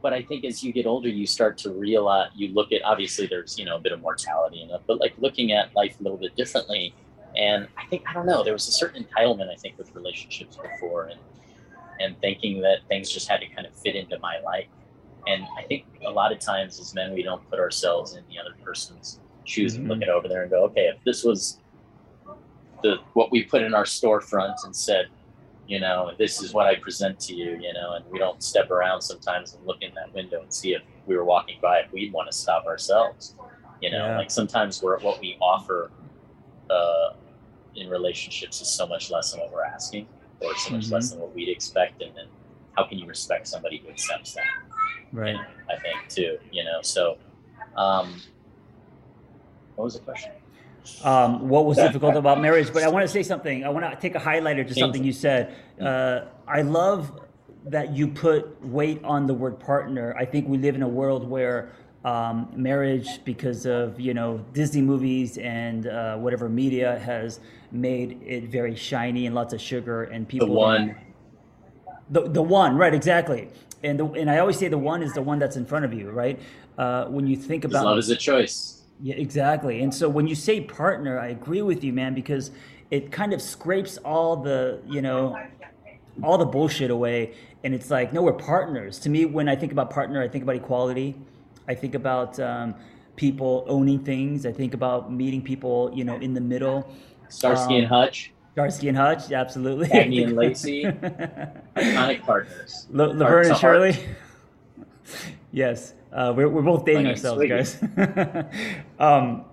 [0.00, 3.26] but I think as you get older, you start to realize you look at obviously
[3.26, 6.02] there's you know a bit of mortality in it, but like looking at life a
[6.04, 6.94] little bit differently.
[7.36, 10.56] And I think I don't know, there was a certain entitlement I think with relationships
[10.56, 11.20] before, and
[12.00, 14.66] and thinking that things just had to kind of fit into my life.
[15.26, 18.38] And I think a lot of times as men, we don't put ourselves in the
[18.38, 20.02] other person's shoes and look Mhm.
[20.02, 21.60] it over there and go, okay, if this was
[22.82, 25.06] the what we put in our storefront and said,
[25.68, 28.70] you know, this is what I present to you, you know, and we don't step
[28.70, 31.92] around sometimes and look in that window and see if we were walking by if
[31.92, 33.36] we'd want to stop ourselves.
[33.80, 34.18] You know, Yeah.
[34.18, 35.90] like sometimes we're what we offer
[36.70, 37.10] uh,
[37.76, 40.06] in relationships is so much less than what we're asking,
[40.40, 40.92] or so much Mhm.
[40.92, 42.26] less than what we'd expect, and then
[42.76, 44.44] how can you respect somebody who accepts that?
[45.12, 45.36] Right.
[45.70, 46.80] I think too, you know.
[46.82, 47.18] So,
[47.76, 48.20] um,
[49.76, 50.32] what was the question?
[51.04, 52.72] um, what was difficult about marriage.
[52.72, 53.64] But I want to say something.
[53.64, 55.54] I want to take a highlighter to something you said.
[55.80, 57.20] Uh, I love
[57.66, 60.12] that you put weight on the word partner.
[60.18, 61.70] I think we live in a world where
[62.04, 68.44] um, marriage, because of you know Disney movies and uh, whatever media, has made it
[68.44, 70.48] very shiny and lots of sugar and people.
[70.48, 70.96] don't- one,
[72.10, 72.94] the the one, right?
[72.94, 73.48] Exactly.
[73.84, 75.92] And the, and I always say the one is the one that's in front of
[75.92, 76.38] you, right?
[76.78, 78.82] Uh, when you think about love is a choice.
[79.00, 79.82] yeah, exactly.
[79.82, 82.52] And so when you say partner, I agree with you, man, because
[82.92, 85.36] it kind of scrapes all the, you know,
[86.22, 87.34] all the bullshit away.
[87.64, 88.98] And it's like, no, we're partners.
[89.00, 91.16] To me, when I think about partner, I think about equality.
[91.72, 92.74] I think about um,
[93.16, 94.46] people owning things.
[94.46, 96.88] I think about meeting people, you know, in the middle.
[97.28, 99.88] Starsky Um, and Hutch, Starsky and Hutch, absolutely.
[99.88, 102.86] Cagney and Lacey, iconic partners.
[102.90, 103.56] Laverne and.
[103.56, 103.96] Shirley.
[105.52, 108.46] yes, uh, we're, we're both dating Swinging, ourselves, guys.
[108.98, 109.46] um,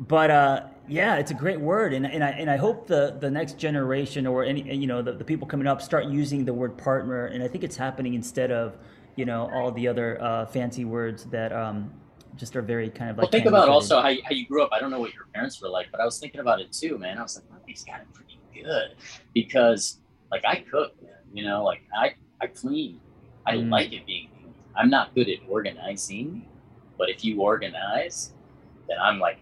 [0.00, 3.30] but uh, yeah, it's a great word, and, and I and I hope the the
[3.30, 6.78] next generation or any you know the, the people coming up start using the word
[6.78, 8.78] partner, and I think it's happening instead of
[9.16, 11.90] you know all the other uh, fancy words that um,
[12.36, 13.24] just are very kind of like.
[13.24, 14.70] Well, think about also how you, how you grew up.
[14.72, 16.98] I don't know what your parents were like, but I was thinking about it too,
[16.98, 17.18] man.
[17.18, 18.94] I was like, he's got it pretty good
[19.34, 20.00] because,
[20.30, 20.94] like, I cook,
[21.32, 23.00] you know, like I I clean.
[23.46, 23.70] I mm.
[23.70, 24.54] like it being clean.
[24.76, 26.46] I'm not good at organizing,
[26.98, 28.32] but if you organize,
[28.88, 29.38] then I'm like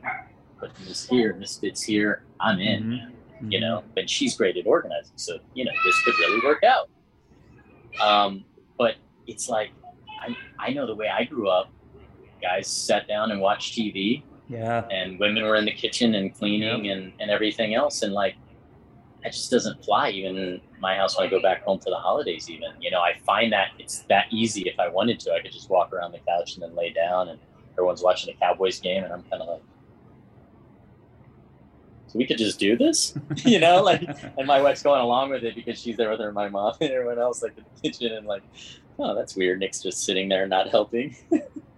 [0.59, 2.25] putting this here, this fits here.
[2.41, 2.91] I'm in, mm-hmm.
[2.91, 3.13] man.
[3.37, 3.53] Mm-hmm.
[3.53, 6.89] You know, and she's great at organizing, so you know this could really work out.
[8.01, 8.45] Um,
[8.79, 9.71] but it's like
[10.21, 11.71] I I know the way I grew up.
[12.41, 14.23] Guys sat down and watched TV.
[14.49, 14.87] Yeah.
[14.91, 16.97] And women were in the kitchen and cleaning yep.
[16.97, 18.03] and, and everything else.
[18.03, 18.35] And like
[19.23, 21.97] that just doesn't fly even in my house when I go back home for the
[21.97, 22.71] holidays even.
[22.81, 25.33] You know, I find that it's that easy if I wanted to.
[25.33, 27.39] I could just walk around the couch and then lay down and
[27.73, 29.63] everyone's watching a Cowboys game and I'm kinda like
[32.15, 35.43] so we could just do this, you know, like, and my wife's going along with
[35.43, 38.13] it because she's there with her, my mom, and everyone else, like in the kitchen,
[38.13, 38.45] and like,
[39.01, 39.59] oh, that's weird.
[39.59, 41.17] Nick's just sitting there not helping.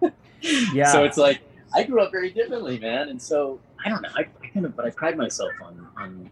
[0.71, 0.91] yeah.
[0.91, 1.41] So it's like
[1.73, 4.09] I grew up very differently, man, and so I don't know.
[4.15, 6.29] I, I kind of, but I pride myself on on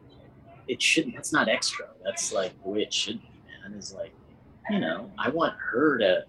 [0.67, 1.15] it shouldn't.
[1.15, 1.87] That's not extra.
[2.03, 3.29] That's like the way it should be,
[3.63, 3.75] man.
[3.75, 4.13] Is like,
[4.69, 6.25] you know, I want her to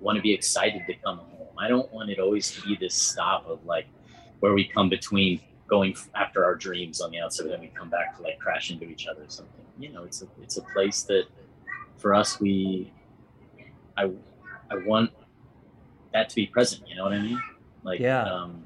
[0.00, 1.48] want to be excited to come home.
[1.58, 3.86] I don't want it always to be this stop of like
[4.40, 7.88] where we come between going after our dreams on the outside, and then we come
[7.88, 9.64] back to like crash into each other or something.
[9.78, 11.24] You know, it's a it's a place that
[11.96, 12.92] for us we
[13.96, 14.10] I
[14.70, 15.12] I want
[16.12, 16.86] that to be present.
[16.86, 17.42] You know what I mean?
[17.84, 18.22] Like yeah.
[18.22, 18.64] Um,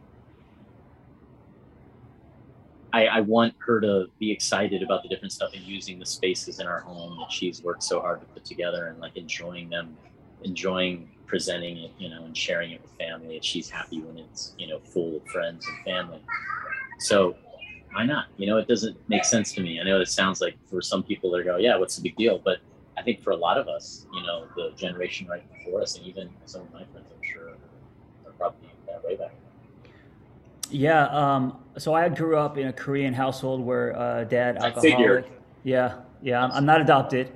[2.93, 6.59] I, I want her to be excited about the different stuff and using the spaces
[6.59, 9.97] in our home that she's worked so hard to put together and like enjoying them,
[10.43, 13.37] enjoying presenting it, you know, and sharing it with family.
[13.37, 16.23] And she's happy when it's, you know, full of friends and family.
[16.99, 17.37] So
[17.93, 18.27] why not?
[18.37, 19.81] You know, it doesn't make sense to me.
[19.81, 22.41] I know it sounds like for some people they go, yeah, what's the big deal?
[22.45, 22.59] But
[22.97, 26.07] I think for a lot of us, you know, the generation right before us, and
[26.07, 29.35] even some of my friends, I'm sure, are probably that way back.
[30.71, 31.07] Yeah.
[31.07, 35.27] Um, so I grew up in a Korean household where uh, dad alcoholic.
[35.65, 36.01] Yeah.
[36.23, 37.31] Yeah, I'm, I'm not adopted.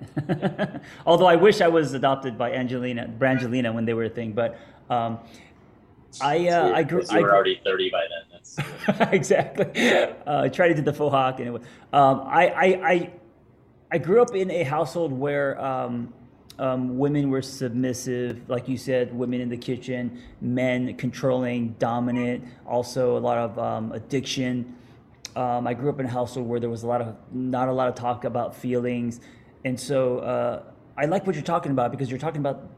[1.06, 4.32] Although I wish I was adopted by Angelina, Brangelina when they were a thing.
[4.32, 5.18] But um,
[6.20, 7.02] I uh, I grew.
[7.10, 9.08] You were already 30 by then.
[9.12, 9.66] exactly.
[10.26, 11.62] Uh, I tried to do the faux hawk, and it was.
[11.92, 13.10] Um, I, I I
[13.92, 16.12] I grew up in a household where um,
[16.58, 23.16] um, women were submissive, like you said, women in the kitchen, men controlling, dominant, also
[23.16, 24.76] a lot of um, addiction.
[25.36, 27.72] Um, I grew up in a household where there was a lot of not a
[27.72, 29.20] lot of talk about feelings,
[29.64, 30.62] and so uh,
[30.96, 32.68] I like what you're talking about because you're talking about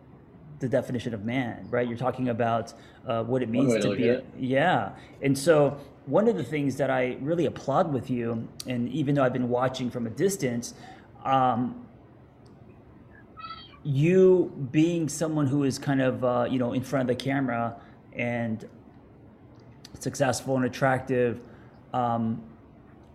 [0.63, 1.87] the definition of man, right?
[1.87, 2.73] You're talking about
[3.07, 4.93] uh, what it means to be, a, yeah.
[5.21, 9.23] And so one of the things that I really applaud with you, and even though
[9.23, 10.75] I've been watching from a distance,
[11.25, 11.87] um,
[13.85, 17.77] you being someone who is kind of uh, you know in front of the camera
[18.13, 18.65] and
[19.99, 21.41] successful and attractive
[21.93, 22.43] um,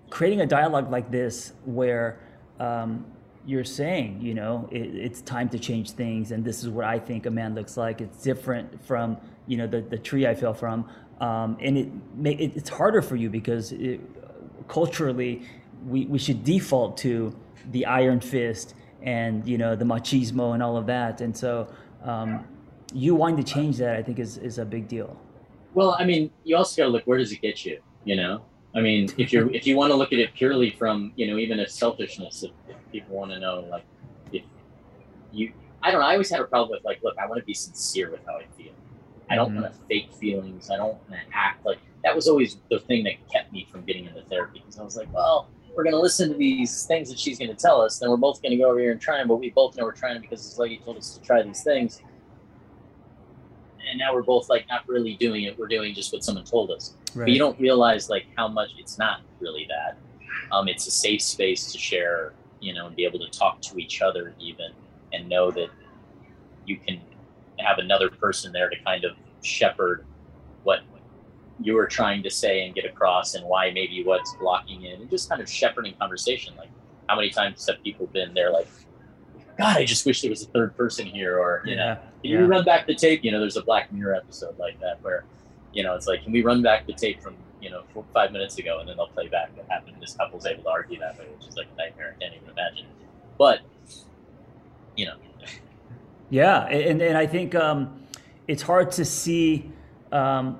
[0.09, 2.19] creating a dialogue like this where
[2.59, 3.05] um,
[3.47, 6.99] you're saying you know it, it's time to change things and this is what i
[6.99, 10.53] think a man looks like it's different from you know the, the tree i fell
[10.53, 10.87] from
[11.19, 11.87] um, and it,
[12.25, 13.99] it, it's harder for you because it,
[14.67, 15.41] culturally
[15.85, 17.35] we, we should default to
[17.71, 21.21] the iron fist and you know the machismo and all of that.
[21.21, 21.67] And so
[22.03, 22.45] um,
[22.93, 25.19] you wanting to change that, I think, is is a big deal.
[25.73, 27.79] Well, I mean, you also got to look where does it get you?
[28.03, 28.41] You know,
[28.75, 31.37] I mean, if you're if you want to look at it purely from you know
[31.37, 33.85] even a selfishness, if, if people want to know like
[34.31, 34.43] if
[35.31, 36.07] you, I don't know.
[36.07, 38.37] I always had a problem with like, look, I want to be sincere with how
[38.37, 38.73] I feel.
[39.29, 39.61] I don't mm-hmm.
[39.61, 40.69] want to fake feelings.
[40.69, 43.83] I don't want to act like that was always the thing that kept me from
[43.83, 47.09] getting into therapy because I was like, well, we're going to listen to these things
[47.09, 47.99] that she's going to tell us.
[47.99, 49.83] Then we're both going to go over here and try them, but we both know
[49.83, 52.01] we're trying them because this lady told us to try these things.
[53.89, 55.57] And now we're both like not really doing it.
[55.57, 56.95] We're doing just what someone told us.
[57.17, 57.25] Right.
[57.25, 59.97] But you don't realize like how much it's not really that.
[60.51, 63.77] Um, it's a safe space to share, you know, and be able to talk to
[63.79, 64.71] each other even
[65.13, 65.69] and know that
[66.67, 67.01] you can
[67.59, 70.05] have another person there to kind of shepherd
[70.63, 70.81] what
[71.59, 75.09] you were trying to say and get across and why maybe what's blocking it and
[75.09, 76.69] just kind of shepherding conversation like
[77.09, 78.67] how many times have people been there like
[79.57, 82.39] god i just wish there was a third person here or you yeah, know yeah.
[82.39, 85.25] you run back the tape you know there's a black mirror episode like that where
[85.77, 88.31] you know it's like can we run back the tape from you know four, five
[88.31, 91.17] minutes ago and then they'll play back what happened this couple's able to argue that
[91.19, 92.87] way which is like a nightmare i can't even imagine
[93.37, 93.59] but
[94.95, 95.13] you know
[96.31, 98.01] yeah and, and i think um,
[98.47, 99.71] it's hard to see
[100.11, 100.59] um,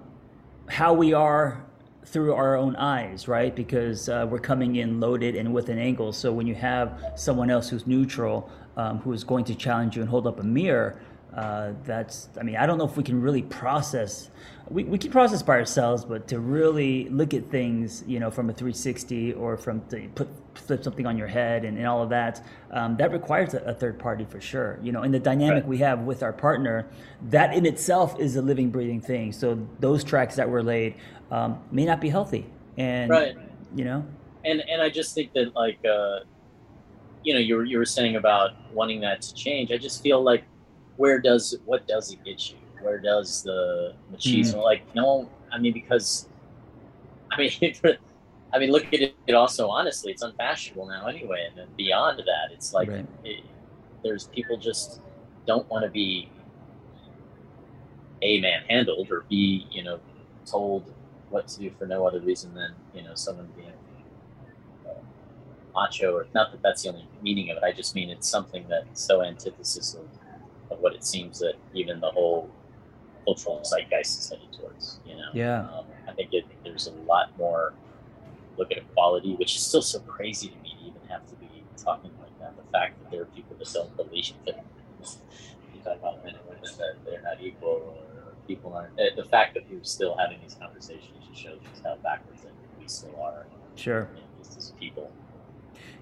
[0.70, 1.64] how we are
[2.06, 3.54] through our own eyes, right?
[3.54, 6.14] Because uh, we're coming in loaded and with an angle.
[6.14, 10.02] So when you have someone else who's neutral, um, who is going to challenge you
[10.02, 11.02] and hold up a mirror,
[11.38, 14.32] uh, that's I mean I don't know if we can really process
[14.70, 18.50] we, we can process by ourselves but to really look at things you know from
[18.50, 22.10] a 360 or from to put flip something on your head and, and all of
[22.10, 25.64] that um, that requires a, a, third party for sure you know and the dynamic
[25.64, 25.68] right.
[25.68, 26.88] we have with our partner
[27.30, 30.96] that in itself is a living breathing thing so those tracks that were laid
[31.30, 32.48] um, may not be healthy
[32.78, 33.36] and right.
[33.76, 34.04] you know
[34.44, 36.22] and and I just think that like uh,
[37.24, 40.22] you know you were you were saying about wanting that to change I just feel
[40.24, 40.44] like
[40.98, 42.58] where does what does it get you?
[42.82, 44.60] Where does the machismo mm-hmm.
[44.60, 45.30] like no?
[45.52, 46.28] I mean because
[47.32, 47.76] I mean
[48.54, 52.20] I mean look at it, it, also honestly it's unfashionable now anyway and then beyond
[52.20, 53.06] that it's like right.
[53.24, 53.44] it,
[54.04, 55.02] there's people just
[55.46, 56.30] don't want to be
[58.22, 60.00] a man handled or be you know
[60.46, 60.94] told
[61.30, 63.68] what to do for no other reason than you know someone being
[64.88, 64.94] uh,
[65.74, 68.66] macho or not that that's the only meaning of it i just mean it's something
[68.68, 70.08] that's so antithesis of
[70.70, 72.50] of what it seems that even the whole
[73.26, 75.00] cultural zeitgeist is headed towards.
[75.06, 75.62] You know, yeah.
[75.62, 77.74] Um, I think it, there's a lot more
[78.58, 81.64] look at equality, which is still so crazy to me to even have to be
[81.76, 82.56] talking like that.
[82.58, 84.66] The fact that there are people that don't believe that
[85.02, 89.00] you talk about men and women that they're not equal or people aren't.
[89.00, 92.52] Eh, the fact that we're still having these conversations just shows just how backwards that
[92.80, 93.46] we still are.
[93.76, 94.10] Sure.
[94.16, 94.28] You know,
[94.58, 95.12] as people.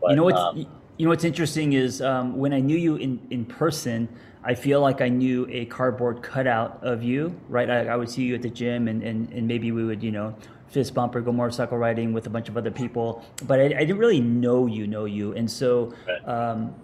[0.02, 0.58] But, you know what's um,
[0.98, 4.08] you know what's interesting is um, when I knew you in in person.
[4.48, 7.68] I feel like I knew a cardboard cutout of you, right?
[7.68, 10.12] I, I would see you at the gym, and, and, and maybe we would, you
[10.12, 10.36] know,
[10.68, 13.26] fist bump or go motorcycle riding with a bunch of other people.
[13.48, 16.76] But I, I didn't really know you, know you, and so um,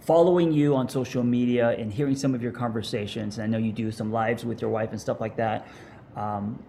[0.00, 3.72] following you on social media and hearing some of your conversations, and I know you
[3.72, 5.68] do some lives with your wife and stuff like that.
[6.16, 6.62] Um,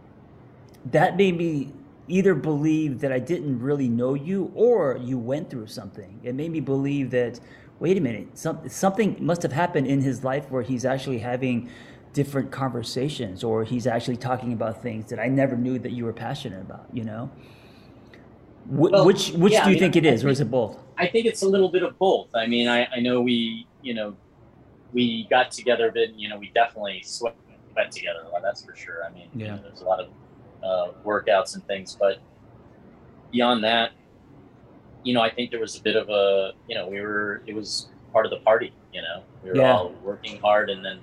[0.91, 1.71] that made me
[2.09, 6.19] either believe that I didn't really know you or you went through something.
[6.23, 7.39] It made me believe that
[7.79, 11.69] wait a minute, some, something must have happened in his life where he's actually having
[12.13, 16.13] different conversations or he's actually talking about things that I never knew that you were
[16.13, 17.29] passionate about, you know?
[18.65, 20.39] Wh- well, which which yeah, do you I mean, think it is, think, or is
[20.39, 20.77] it both?
[20.97, 22.29] I think it's a little bit of both.
[22.35, 24.15] I mean, I, I know we, you know,
[24.93, 27.35] we got together, but you know, we definitely sweat
[27.91, 28.25] together.
[28.31, 29.05] Well, that's for sure.
[29.05, 29.45] I mean, yeah.
[29.45, 30.09] You know, there's a lot of
[30.63, 32.17] uh, workouts and things, but
[33.31, 33.91] beyond that,
[35.03, 37.55] you know, I think there was a bit of a, you know, we were, it
[37.55, 39.71] was part of the party, you know, we were yeah.
[39.71, 40.99] all working hard and then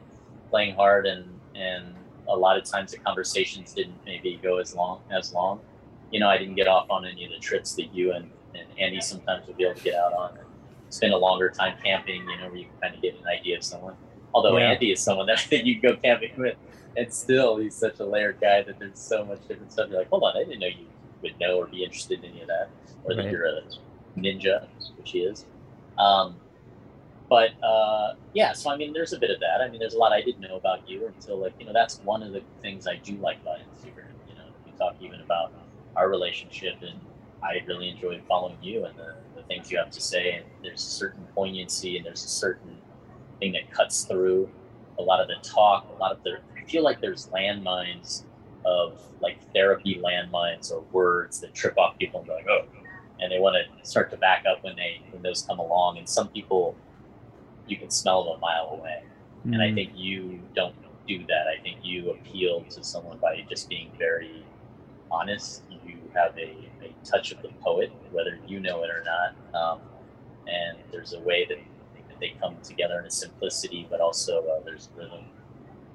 [0.50, 1.94] playing hard and, and
[2.28, 5.60] a lot of times the conversations didn't maybe go as long as long.
[6.10, 8.66] You know, I didn't get off on any of the trips that you and, and
[8.78, 10.38] Andy sometimes would be able to get out on.
[10.38, 10.46] And
[10.94, 13.56] spend a longer time camping, you know, where you can kind of get an idea
[13.56, 13.96] of someone.
[14.32, 14.70] Although yeah.
[14.70, 16.56] Andy is someone that I think you can go camping with,
[16.96, 19.90] and still he's such a layered guy that there's so much different stuff.
[19.90, 20.86] You're like, hold on, I didn't know you
[21.22, 22.70] would know or be interested in any of that,
[23.04, 23.24] or right.
[23.24, 23.62] that you're a
[24.16, 25.46] ninja, which he is.
[25.98, 26.36] Um,
[27.28, 29.60] but uh, yeah, so I mean, there's a bit of that.
[29.60, 31.98] I mean, there's a lot I didn't know about you until like you know that's
[32.00, 34.12] one of the things I do like about Instagram.
[34.28, 35.52] You know, you talk even about
[35.96, 37.00] our relationship, and
[37.42, 40.32] I really enjoy following you and the, the things you have to say.
[40.32, 42.76] And there's a certain poignancy, and there's a certain
[43.40, 44.50] thing that cuts through
[44.98, 46.38] a lot of the talk, a lot of the.
[46.56, 48.24] I feel like there's landmines
[48.64, 52.66] of like therapy landmines or words that trip off people and be like, oh,
[53.20, 55.98] and they want to start to back up when they when those come along.
[55.98, 56.76] And some people,
[57.66, 59.02] you can smell them a mile away.
[59.46, 59.54] Mm.
[59.54, 59.74] And I mm.
[59.74, 60.74] think you don't
[61.06, 61.46] do that.
[61.48, 64.44] I think you appeal to someone by just being very
[65.10, 65.62] honest.
[65.86, 69.54] You have a, a touch of the poet, whether you know it or not.
[69.54, 69.80] Um,
[70.46, 71.58] and there's a way that,
[72.08, 75.24] that they come together in a simplicity, but also uh, there's rhythm.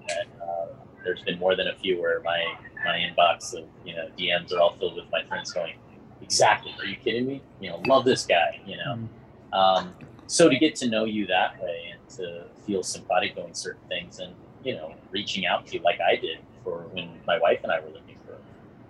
[0.10, 2.44] And uh, there's been more than a few where my
[2.86, 5.76] my inbox of you know DMs are all filled with my friends going,
[6.22, 6.74] exactly.
[6.80, 7.42] Are you kidding me?
[7.60, 8.62] You know, love this guy.
[8.66, 9.54] You know, mm-hmm.
[9.54, 9.94] um,
[10.28, 14.20] so to get to know you that way and to feel sympathetic doing certain things,
[14.20, 17.72] and you know, reaching out to you like I did for when my wife and
[17.72, 18.38] I were looking for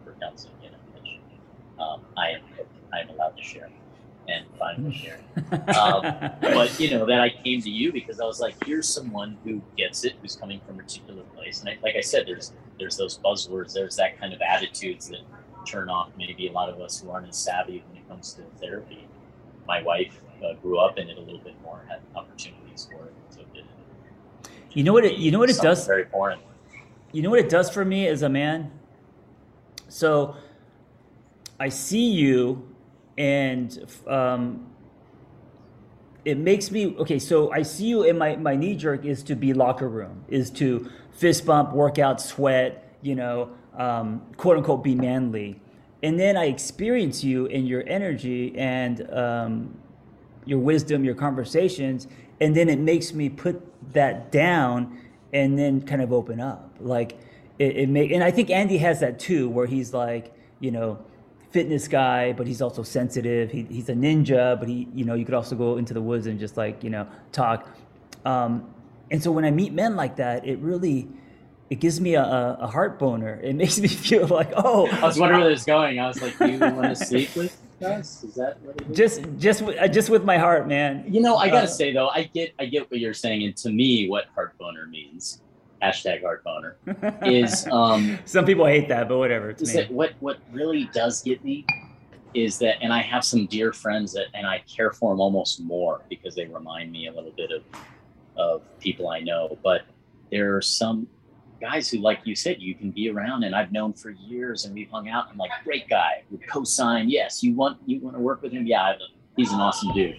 [0.03, 0.55] for counseling.
[0.63, 1.19] You know, which
[1.79, 2.41] um, I am
[2.93, 3.69] I am allowed to share
[4.27, 5.19] and finally share.
[5.69, 6.01] Um,
[6.41, 9.61] but you know that I came to you because I was like, here's someone who
[9.77, 12.97] gets it, who's coming from a particular place, and I, like I said, there's there's
[12.97, 15.21] those buzzwords, there's that kind of attitudes that
[15.69, 18.41] turn off maybe a lot of us who aren't as savvy when it comes to
[18.59, 19.07] therapy.
[19.67, 23.13] My wife uh, grew up in it a little bit more, had opportunities for it,
[23.29, 23.65] so it.
[24.71, 25.17] You know what it.
[25.17, 25.85] You know what it does.
[25.85, 26.39] Very foreign.
[27.11, 28.71] You know what it does for me as a man.
[29.87, 30.35] So,
[31.59, 32.67] I see you,
[33.17, 34.67] and um,
[36.25, 37.19] it makes me okay.
[37.19, 40.49] So I see you, and my my knee jerk is to be locker room, is
[40.51, 42.85] to fist bump, workout, sweat.
[43.01, 45.59] You know, um, quote unquote be manly
[46.03, 49.75] and then i experience you in your energy and um,
[50.45, 52.07] your wisdom your conversations
[52.41, 53.61] and then it makes me put
[53.93, 54.97] that down
[55.33, 56.69] and then kind of open up.
[56.79, 57.17] Like
[57.57, 60.99] it, it may, and I think Andy has that too, where he's like, you know,
[61.51, 63.51] fitness guy, but he's also sensitive.
[63.51, 66.27] He, he's a ninja, but he, you know, you could also go into the woods
[66.27, 67.67] and just like, you know, talk.
[68.25, 68.73] Um,
[69.11, 71.07] and so when I meet men like that, it really,
[71.69, 73.39] it gives me a, a heart boner.
[73.41, 75.99] It makes me feel like, oh, I was wondering where this going.
[75.99, 78.23] I was like, do you want to sleep with us?
[78.23, 78.97] Is that what it is?
[78.97, 81.05] Just, just, uh, just with my heart, man.
[81.07, 83.55] You know, I gotta uh, say though, I get, I get what you're saying, and
[83.57, 85.41] to me, what heart boner means
[85.81, 86.75] hashtag heart boner
[87.23, 91.41] is um some people hate that but whatever is that what what really does get
[91.41, 91.65] me
[92.33, 95.61] is that and i have some dear friends that and i care for them almost
[95.61, 97.63] more because they remind me a little bit of
[98.35, 99.83] of people i know but
[100.31, 101.07] there are some
[101.59, 104.73] guys who like you said you can be around and i've known for years and
[104.73, 108.21] we've hung out i'm like great guy would co-sign yes you want you want to
[108.21, 108.93] work with him yeah
[109.35, 110.17] he's an awesome dude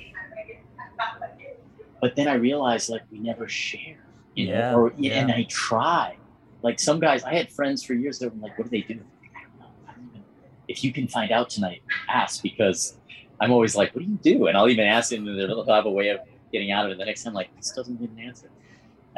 [2.01, 4.01] but then i realized like we never share
[4.34, 5.20] you yeah, know, or yeah.
[5.20, 6.16] and I try.
[6.62, 9.01] Like some guys, I had friends for years that were like, "What do they do?"
[9.36, 9.66] I don't know.
[9.88, 10.22] I don't even,
[10.68, 12.99] if you can find out tonight, ask because
[13.41, 15.86] I'm always like, "What do you do?" And I'll even ask them, and they'll have
[15.86, 16.20] a way of
[16.53, 16.99] getting out of it.
[16.99, 18.51] The next time, like, this doesn't get an answer.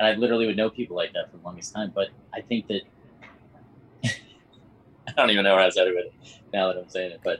[0.02, 1.92] And I literally would know people like that for the longest time.
[1.94, 2.82] But I think that
[4.04, 6.14] I don't even know where I was at with it
[6.52, 7.20] now that I'm saying it.
[7.22, 7.38] But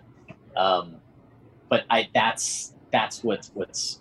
[0.56, 0.96] um,
[1.68, 4.00] but I that's that's what's what's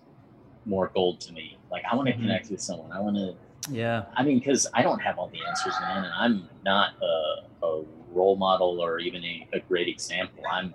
[0.66, 1.58] more gold to me.
[1.72, 2.22] Like I want to mm-hmm.
[2.22, 2.92] connect with someone.
[2.92, 3.36] I want to
[3.72, 4.06] yeah.
[4.16, 7.84] I mean, because I don't have all the answers, man, and I'm not a, a
[8.12, 10.44] role model or even a, a, great example.
[10.52, 10.74] I'm,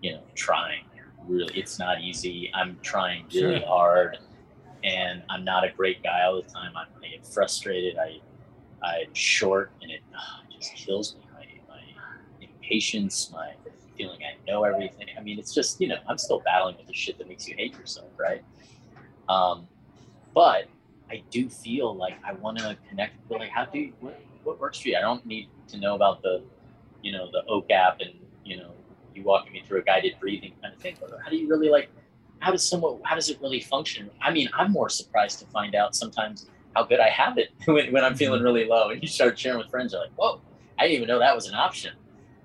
[0.00, 0.84] you know, trying.
[1.26, 2.50] Really, it's not easy.
[2.54, 3.66] I'm trying really sure.
[3.66, 4.18] hard,
[4.84, 6.72] and I'm not a great guy all the time.
[6.76, 7.96] I'm, I get frustrated.
[7.98, 8.20] I,
[8.82, 11.20] I'm short, and it uh, just kills me.
[11.32, 11.80] My, my
[12.40, 13.52] impatience, my
[13.96, 15.06] feeling I know everything.
[15.18, 17.54] I mean, it's just you know, I'm still battling with the shit that makes you
[17.56, 18.42] hate yourself, right?
[19.28, 19.68] Um,
[20.34, 20.66] but
[21.10, 24.60] I do feel like I want to connect with like how do you, what what
[24.60, 24.96] works for you?
[24.96, 26.42] I don't need to know about the
[27.02, 28.14] you know the OAK app and
[28.44, 28.72] you know
[29.14, 30.96] you walking me through a guided breathing kind of thing.
[31.00, 31.90] But how do you really like
[32.40, 34.10] how does someone how does it really function?
[34.20, 37.92] I mean, I'm more surprised to find out sometimes how good I have it when,
[37.92, 38.44] when I'm feeling mm-hmm.
[38.44, 39.92] really low and you start sharing with friends.
[39.92, 40.40] You're like, whoa,
[40.78, 41.94] I didn't even know that was an option.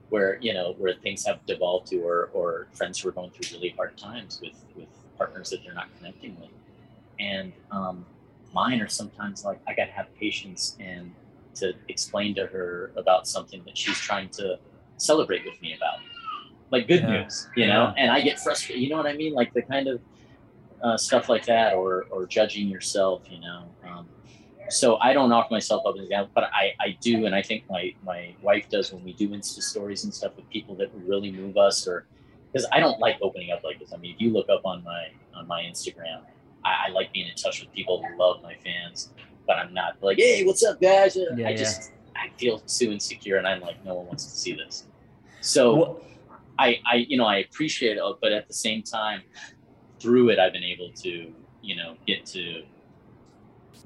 [0.09, 3.57] Where you know where things have devolved to, or or friends who are going through
[3.57, 4.87] really hard times with with
[5.17, 6.51] partners that they're not connecting with,
[7.19, 8.05] and um,
[8.53, 11.11] mine are sometimes like I got to have patience and
[11.55, 14.59] to explain to her about something that she's trying to
[14.97, 15.99] celebrate with me about,
[16.71, 17.23] like good yeah.
[17.23, 17.93] news, you know.
[17.95, 18.03] Yeah.
[18.03, 18.81] And I get frustrated.
[18.83, 19.33] You know what I mean?
[19.33, 20.01] Like the kind of
[20.83, 23.65] uh, stuff like that, or or judging yourself, you know.
[23.87, 24.07] Um,
[24.69, 27.65] so I don't knock myself up as that, but I, I do, and I think
[27.69, 31.31] my my wife does when we do Insta stories and stuff with people that really
[31.31, 32.05] move us, or
[32.51, 33.93] because I don't like opening up like this.
[33.93, 36.21] I mean, if you look up on my on my Instagram,
[36.63, 39.09] I, I, like being in touch with people who love my fans,
[39.45, 41.17] but I'm not like, hey, what's up, guys?
[41.35, 44.53] Yeah, I just I feel too insecure, and I'm like, no one wants to see
[44.53, 44.85] this.
[45.41, 46.01] So well,
[46.57, 49.21] I, I, you know, I appreciate it, but at the same time,
[49.99, 51.31] through it, I've been able to,
[51.61, 52.63] you know, get to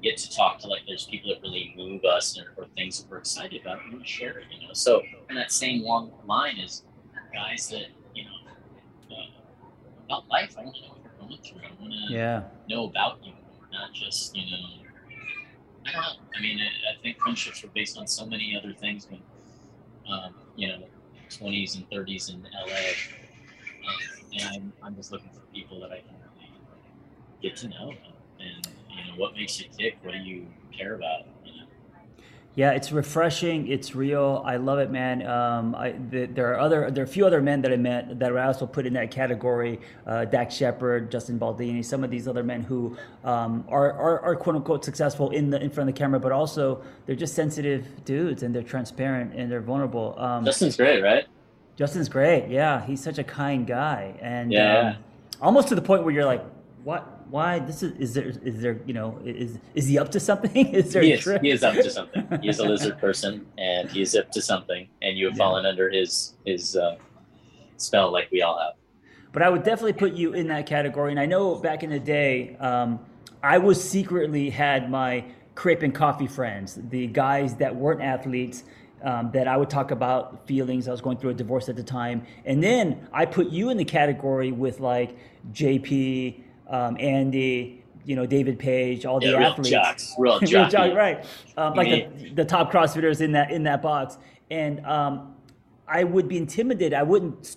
[0.02, 3.10] get to talk to like there's people that really move us or, or things that
[3.10, 4.72] we're excited about and we share it, you know.
[4.72, 6.84] So in that same long line is
[7.34, 10.56] guys that you know uh, about life.
[10.58, 11.60] I don't know what you're going through.
[11.60, 12.42] I want to yeah.
[12.68, 13.32] know about you
[13.72, 14.66] not just you know.
[15.86, 16.12] I don't know.
[16.36, 19.06] I mean, I, I think friendships are based on so many other things.
[19.08, 19.22] When
[20.10, 20.84] um, you know,
[21.30, 22.76] twenties and thirties in LA,
[24.38, 26.52] and I'm, I'm just looking for people that I can really
[27.42, 27.92] get to know,
[28.40, 29.98] and you know, what makes you tick?
[30.02, 31.26] What do you care about?
[32.56, 33.68] Yeah, it's refreshing.
[33.68, 34.42] It's real.
[34.44, 35.24] I love it, man.
[35.24, 38.18] Um, I, the, there are other, there are a few other men that I met
[38.18, 39.78] that I also put in that category.
[40.04, 44.36] Uh, Dax Shepard, Justin Baldoni, some of these other men who um, are, are, are,
[44.36, 48.04] quote unquote successful in the in front of the camera, but also they're just sensitive
[48.04, 50.18] dudes and they're transparent and they're vulnerable.
[50.18, 51.26] Um, Justin's great, right?
[51.76, 52.48] Justin's great.
[52.48, 54.96] Yeah, he's such a kind guy, and yeah, um,
[55.40, 56.44] almost to the point where you're like,
[56.82, 57.19] what?
[57.30, 60.66] Why this is is there is there you know is is he up to something
[60.74, 63.90] is there he is, he is up to something he is a lizard person and
[63.90, 65.44] he is up to something and you have yeah.
[65.44, 66.96] fallen under his his uh,
[67.76, 68.74] spell like we all have
[69.32, 72.00] but i would definitely put you in that category and i know back in the
[72.00, 72.98] day um,
[73.42, 75.24] i was secretly had my
[75.54, 78.64] crepe and coffee friends the guys that weren't athletes
[79.02, 80.86] um, that I would talk about feelings.
[80.86, 82.22] I was going through a divorce at the time.
[82.44, 85.16] And then I put you in the category with like
[85.52, 90.68] JP, um, Andy, you know, David Page, all yeah, the real athletes, jocks, real, real
[90.68, 91.24] jock, right?
[91.56, 94.16] Um, like the, the, top CrossFitters in that in that box,
[94.50, 95.34] and um,
[95.86, 96.94] I would be intimidated.
[96.94, 97.56] I wouldn't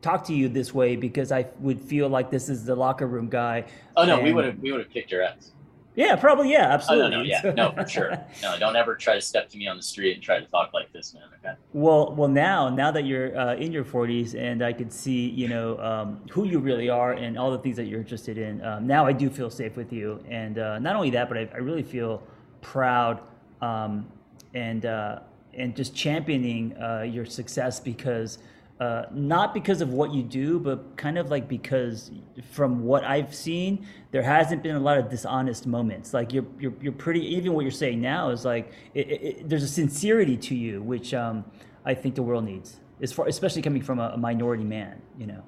[0.00, 3.28] talk to you this way because I would feel like this is the locker room
[3.28, 3.64] guy.
[3.96, 5.52] Oh no, and, we would have we would have kicked your ass.
[5.94, 6.50] Yeah, probably.
[6.50, 7.06] Yeah, absolutely.
[7.06, 8.18] Oh, no, no, yeah, no, for sure.
[8.42, 10.72] No, don't ever try to step to me on the street and try to talk
[10.72, 11.24] like this, man.
[11.38, 11.54] Okay.
[11.72, 15.48] Well, well, now, now that you're uh, in your 40s, and I could see, you
[15.48, 18.64] know, um, who you really are and all the things that you're interested in.
[18.64, 21.48] Um, now, I do feel safe with you, and uh, not only that, but I,
[21.52, 22.22] I really feel
[22.62, 23.20] proud
[23.60, 24.06] um,
[24.54, 25.20] and uh,
[25.54, 28.38] and just championing uh, your success because
[28.80, 32.10] uh, not because of what you do, but kind of like because
[32.50, 36.12] from what I've seen, there hasn't been a lot of dishonest moments.
[36.12, 37.20] Like you're you're, you're pretty.
[37.36, 41.14] Even what you're saying now is like it, it, there's a sincerity to you, which
[41.14, 41.44] um,
[41.84, 45.00] I think the world needs, as far, especially coming from a, a minority man.
[45.18, 45.42] You know.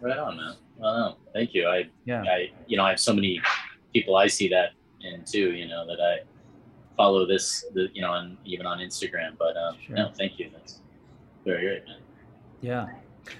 [0.00, 0.54] Right on, man.
[0.78, 1.68] Well, no, thank you.
[1.68, 2.22] I yeah.
[2.22, 3.40] I you know I have so many
[3.92, 5.52] people I see that in too.
[5.52, 6.20] You know that I
[6.96, 9.36] follow this, the, you know, on even on Instagram.
[9.38, 9.96] But um, sure.
[9.96, 10.50] no, thank you.
[10.52, 10.80] That's
[11.44, 12.01] very great, man.
[12.62, 12.86] Yeah.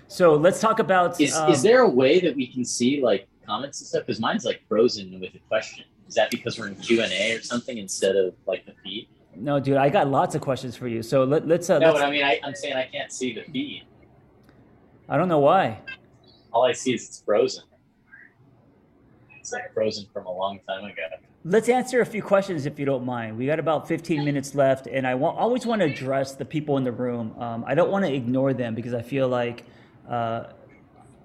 [0.08, 1.18] So let's talk about.
[1.20, 4.02] Is um, is there a way that we can see like comments and stuff?
[4.06, 5.84] Because mine's like frozen with a question.
[6.06, 9.08] Is that because we're in Q and A or something instead of like the feed?
[9.34, 11.02] No, dude, I got lots of questions for you.
[11.02, 13.32] So let, us Uh, no, let's, but I mean, I, I'm saying I can't see
[13.32, 13.84] the feed.
[15.08, 15.78] I don't know why.
[16.52, 17.64] All I see is it's frozen.
[19.42, 21.02] It's like frozen from a long time ago.
[21.44, 23.36] Let's answer a few questions if you don't mind.
[23.36, 26.76] We got about 15 minutes left, and I want, always want to address the people
[26.76, 27.34] in the room.
[27.36, 29.64] Um, I don't want to ignore them because I feel like
[30.08, 30.44] uh,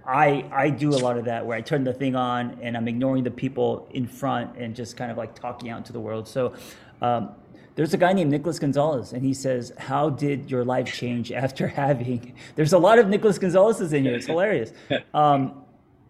[0.03, 2.87] I I do a lot of that where I turn the thing on and I'm
[2.87, 6.27] ignoring the people in front and just kind of like talking out into the world.
[6.27, 6.53] So.
[7.01, 7.29] Um,
[7.75, 11.67] there's a guy named Nicholas Gonzalez, and he says, "How did your life change after
[11.83, 14.15] having?" There's a lot of Nicholas Gonzalez's in here.
[14.15, 14.73] It's hilarious.
[15.13, 15.63] Um,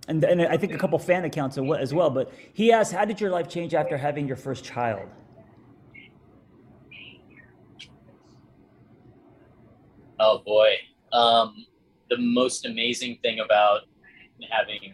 [0.08, 2.10] and, and I think a couple fan accounts as well.
[2.10, 5.10] But he asked, "How did your life change after having your first child?"
[10.20, 10.76] Oh boy,
[11.14, 11.66] um,
[12.10, 13.82] the most amazing thing about
[14.49, 14.93] having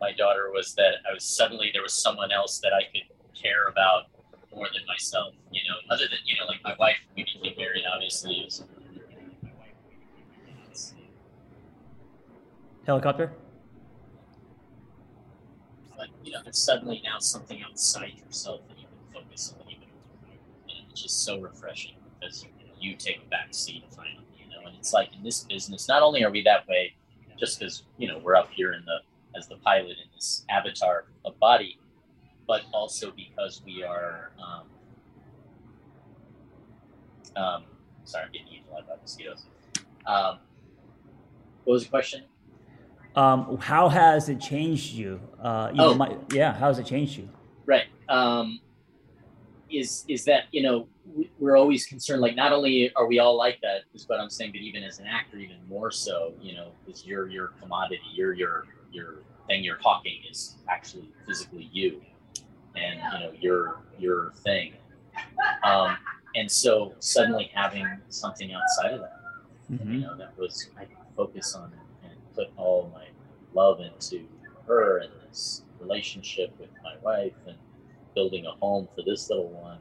[0.00, 3.02] my daughter was that I was suddenly there was someone else that I could
[3.40, 4.04] care about
[4.54, 5.34] more than myself.
[5.50, 6.96] You know, other than you know, like my wife.
[7.16, 8.42] We became married, obviously.
[8.44, 8.64] Was,
[16.02, 19.70] Helicopter you know, there's suddenly now something outside yourself that you can focus on.
[19.70, 19.88] Even,
[20.68, 22.46] and it's just so refreshing because
[22.78, 24.66] you take a back seat finally, you know.
[24.66, 26.94] And it's like in this business, not only are we that way,
[27.38, 28.98] just because you know we're up here in the
[29.38, 31.78] as the pilot in this avatar of body,
[32.46, 34.32] but also because we are.
[34.38, 34.66] Um,
[37.34, 37.64] um,
[38.04, 39.46] sorry, I'm getting eaten alive by mosquitoes.
[40.06, 40.38] Um,
[41.64, 42.24] what was the question?
[43.14, 45.20] Um, how has it changed you?
[45.40, 45.94] Uh, you oh.
[45.94, 47.28] my, yeah, how has it changed you?
[47.66, 47.86] Right.
[48.08, 48.60] Um,
[49.70, 50.86] is is that you know
[51.38, 54.52] we're always concerned like not only are we all like that is what I'm saying,
[54.52, 58.34] but even as an actor, even more so, you know, because you're your commodity, you're
[58.34, 62.00] your your thing you're talking is actually physically you,
[62.76, 64.74] and you know your your thing.
[65.64, 65.96] Um,
[66.34, 69.20] and so suddenly having something outside of that,
[69.70, 69.94] mm-hmm.
[69.94, 70.86] you know, that was I
[71.16, 71.72] focus on
[72.34, 73.06] put all my
[73.54, 74.26] love into
[74.66, 77.56] her and this relationship with my wife and
[78.14, 79.78] building a home for this little one.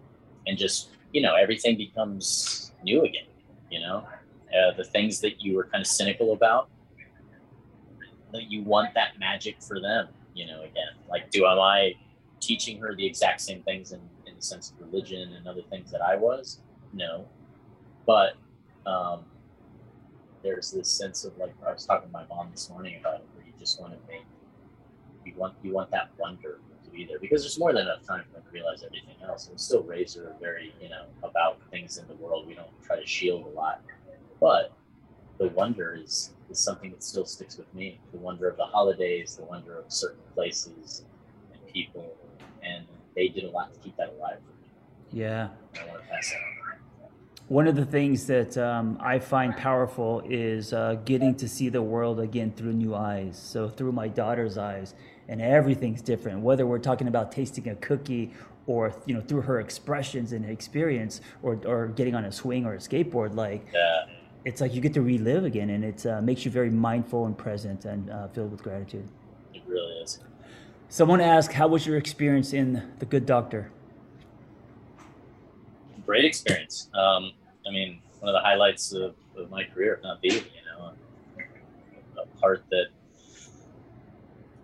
[0.47, 3.25] And just you know everything becomes new again
[3.71, 4.05] you know?
[4.51, 6.69] Uh, the things that you were kind of cynical about
[8.33, 10.93] that you want that magic for them you know again.
[11.09, 11.93] Like do am i
[12.41, 15.89] teaching her the exact same things in, in the sense of religion and other things
[15.91, 16.59] that i was?
[16.93, 17.27] No.
[18.05, 18.33] But
[18.85, 19.23] um,
[20.43, 23.27] there's this sense of like I was talking to my mom this morning about it,
[23.35, 24.23] where you just want to make
[25.25, 28.23] you want you want that wonder to be there because there's more than enough time
[28.27, 29.47] for them to realize everything else.
[29.47, 32.47] And still raise her very you know about things in the world.
[32.47, 33.81] We don't try to shield a lot,
[34.39, 34.73] but
[35.37, 37.99] the wonder is is something that still sticks with me.
[38.11, 41.05] The wonder of the holidays, the wonder of certain places
[41.53, 42.15] and people,
[42.63, 42.85] and
[43.15, 44.69] they did a lot to keep that alive for me.
[45.11, 45.49] Yeah.
[45.79, 46.60] I want to pass that on
[47.51, 51.81] one of the things that um, I find powerful is uh, getting to see the
[51.81, 53.37] world again through new eyes.
[53.37, 54.93] So through my daughter's eyes,
[55.27, 56.39] and everything's different.
[56.39, 58.31] Whether we're talking about tasting a cookie,
[58.67, 62.75] or you know through her expressions and experience, or or getting on a swing or
[62.75, 63.67] a skateboard, like.
[63.73, 64.05] Yeah.
[64.43, 67.37] It's like you get to relive again, and it uh, makes you very mindful and
[67.37, 69.07] present and uh, filled with gratitude.
[69.53, 70.19] It really is.
[70.87, 73.71] Someone asked, "How was your experience in The Good Doctor?"
[76.07, 76.89] Great experience.
[76.95, 77.33] Um,
[77.67, 80.41] I mean, one of the highlights of, of my career, if not the, you
[80.77, 80.91] know,
[82.21, 82.87] a part that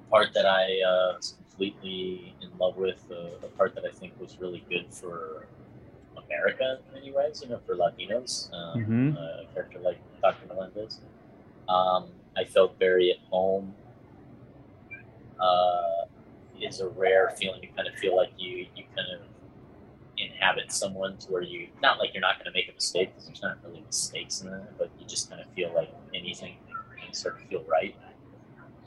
[0.10, 4.20] part that I uh, was completely in love with, uh, a part that I think
[4.20, 5.48] was really good for
[6.26, 9.18] America in many ways, you know, for Latinos, um, mm-hmm.
[9.18, 10.48] a character like Dr.
[10.48, 11.00] Melendez.
[11.68, 13.74] Um, I felt very at home.
[15.40, 15.98] Uh,
[16.62, 19.22] is a rare feeling to kind of feel like you you kind of
[20.18, 23.28] inhabit someone to where you not like you're not going to make a mistake because
[23.28, 26.58] there's not really mistakes in that, but you just kind of feel like anything
[27.08, 27.96] can start to feel right.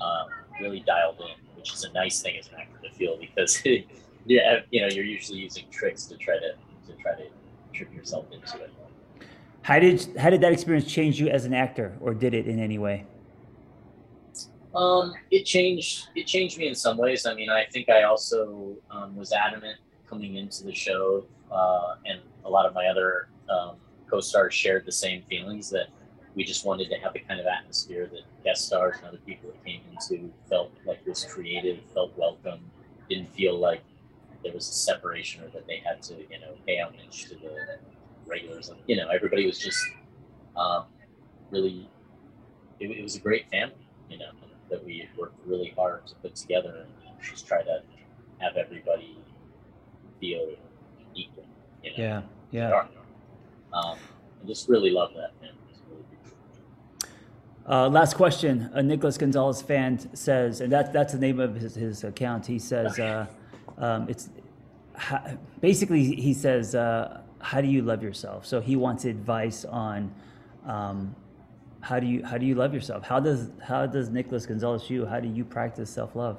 [0.00, 0.28] Um,
[0.60, 3.62] really dialed in, which is a nice thing as an actor to feel because
[4.26, 6.52] yeah, you know you're usually using tricks to try to
[6.86, 7.24] to try to
[7.72, 8.72] trip yourself into it.
[9.62, 12.58] How did how did that experience change you as an actor, or did it in
[12.58, 13.06] any way?
[14.74, 16.08] Um, it changed.
[16.14, 17.26] It changed me in some ways.
[17.26, 19.78] I mean, I think I also um, was adamant
[20.10, 23.76] coming into the show, uh, and a lot of my other um,
[24.08, 25.86] co-stars shared the same feelings that
[26.34, 29.50] we just wanted to have the kind of atmosphere that guest stars and other people
[29.50, 32.60] that came into felt like was creative, felt welcome,
[33.08, 33.82] didn't feel like
[34.42, 37.78] there was a separation or that they had to, you know, pay homage to the
[38.26, 38.70] regulars.
[38.86, 39.80] You know, everybody was just
[40.56, 40.84] um,
[41.50, 41.88] really,
[42.78, 44.30] it, it was a great family, you know
[44.70, 47.82] that we worked really hard to put together and just try to
[48.38, 49.18] have everybody
[50.20, 50.50] feel
[51.14, 51.44] equal.
[51.82, 51.96] You know?
[51.96, 52.84] Yeah, yeah.
[53.72, 53.98] Um,
[54.42, 55.52] I just really love that, man.
[57.66, 58.70] uh, last question.
[58.72, 62.46] A Nicholas Gonzalez fan says, and that, that's the name of his, his account.
[62.46, 63.26] He says, uh,
[63.78, 64.28] um, it's
[65.60, 68.46] basically, he says, uh, how do you love yourself?
[68.46, 70.12] So he wants advice on
[70.66, 71.14] um,
[71.80, 73.02] how do you how do you love yourself?
[73.04, 75.06] How does how does Nicholas Gonzalez you?
[75.06, 76.38] How do you practice self love?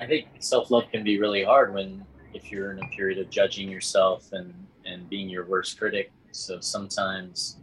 [0.00, 3.30] I think self love can be really hard when if you're in a period of
[3.30, 6.12] judging yourself and and being your worst critic.
[6.32, 7.56] So sometimes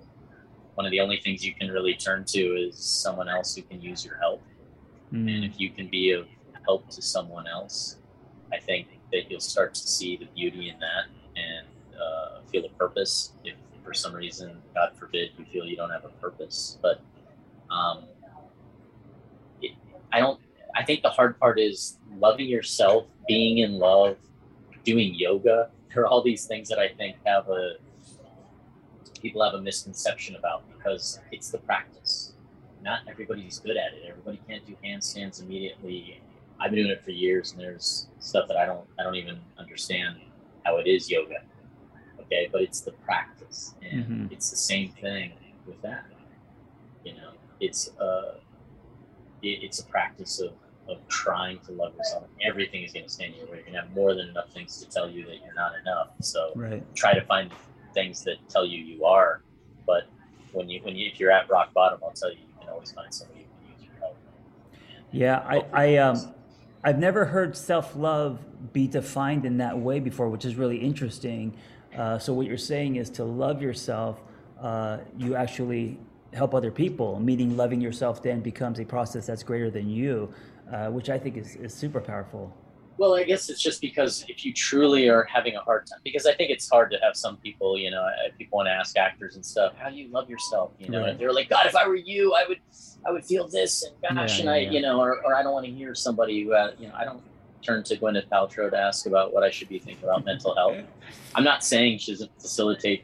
[0.75, 3.81] one of the only things you can really turn to is someone else who can
[3.81, 4.41] use your help.
[5.13, 5.33] Mm.
[5.33, 6.27] And if you can be of
[6.65, 7.97] help to someone else,
[8.51, 11.05] I think that you'll start to see the beauty in that
[11.35, 11.67] and
[11.99, 13.33] uh, feel a purpose.
[13.43, 16.77] If for some reason, God forbid, you feel you don't have a purpose.
[16.81, 17.01] But
[17.69, 18.05] um,
[19.61, 19.71] it,
[20.11, 20.39] I don't.
[20.75, 24.17] I think the hard part is loving yourself, being in love,
[24.83, 25.69] doing yoga.
[25.93, 27.75] There are all these things that I think have a
[29.21, 32.33] people have a misconception about because it's the practice.
[32.83, 34.03] Not everybody's good at it.
[34.07, 36.21] Everybody can't do handstands immediately.
[36.59, 39.39] I've been doing it for years, and there's stuff that I don't I don't even
[39.57, 40.17] understand
[40.65, 41.41] how it is yoga
[42.25, 44.27] okay but it's the practice and mm-hmm.
[44.31, 45.33] it's the same thing
[45.65, 46.05] with that
[47.03, 48.35] you know it's uh
[49.41, 50.51] it, it's a practice of
[50.87, 53.73] of trying to love yourself everything is going to stand in your way you're going
[53.73, 56.83] to have more than enough things to tell you that you're not enough so right.
[56.95, 57.51] try to find
[57.93, 59.41] things that tell you you are
[59.85, 60.03] but
[60.51, 62.91] when you when you if you're at rock bottom i'll tell you you can always
[62.91, 64.17] find somebody who can use your help
[65.11, 66.35] yeah i i um
[66.85, 68.39] I've never heard self love
[68.71, 71.57] be defined in that way before, which is really interesting.
[71.97, 74.21] Uh, so what you're saying is to love yourself,
[74.61, 75.97] uh, you actually
[76.33, 77.19] help other people.
[77.19, 80.31] Meaning, loving yourself then becomes a process that's greater than you,
[80.71, 82.53] uh, which I think is, is super powerful.
[82.97, 86.25] Well, I guess it's just because if you truly are having a hard time, because
[86.25, 88.07] I think it's hard to have some people, you know,
[88.37, 90.71] people want to ask actors and stuff, how do you love yourself?
[90.79, 91.19] You know, right.
[91.19, 92.59] they're like, God, if I were you, I would,
[93.05, 94.71] I would feel this, and gosh, yeah, and I, yeah.
[94.71, 97.03] you know, or, or I don't want to hear somebody who, uh, you know, I
[97.03, 97.21] don't
[97.61, 100.77] turn to Gwyneth Paltrow to ask about what I should be thinking about mental health.
[101.35, 103.03] I'm not saying she doesn't facilitate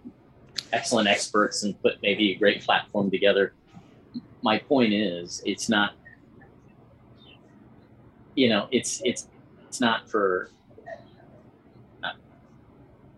[0.71, 3.53] excellent experts and put maybe a great platform together.
[4.41, 5.95] My point is, it's not,
[8.35, 9.27] you know, it's it's
[9.67, 10.49] it's not for.
[12.03, 12.11] Uh,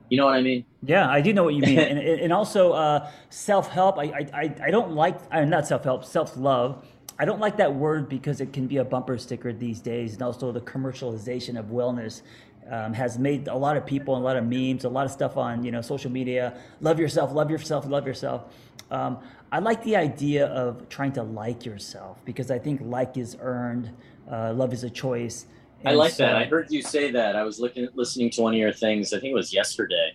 [0.10, 0.66] you know what I mean?
[0.84, 3.98] Yeah, I do know what you mean, and, and also uh, self help.
[3.98, 5.20] I, I I don't like.
[5.32, 6.06] I'm not self help.
[6.06, 6.84] Self love
[7.20, 10.22] I don't like that word because it can be a bumper sticker these days, and
[10.22, 12.22] also the commercialization of wellness
[12.70, 15.38] um, has made a lot of people, a lot of memes, a lot of stuff
[15.38, 16.58] on you know social media.
[16.82, 18.54] Love yourself, love yourself, love yourself.
[18.90, 19.20] Um,
[19.52, 23.92] I like the idea of trying to like yourself because I think like is earned,
[24.32, 25.48] uh, love is a choice.
[25.80, 26.36] And I like so, that.
[26.36, 27.36] I heard you say that.
[27.36, 29.14] I was looking, listening to one of your things.
[29.14, 30.14] I think it was yesterday,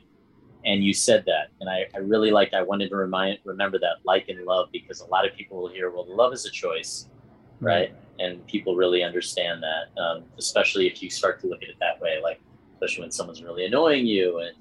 [0.64, 3.96] and you said that and I, I really liked i wanted to remind remember that
[4.04, 7.08] like and love because a lot of people will hear well love is a choice
[7.60, 11.76] right, and people really understand that um, especially if you start to look at it
[11.80, 12.40] that way like
[12.74, 14.56] especially when someone's really annoying you and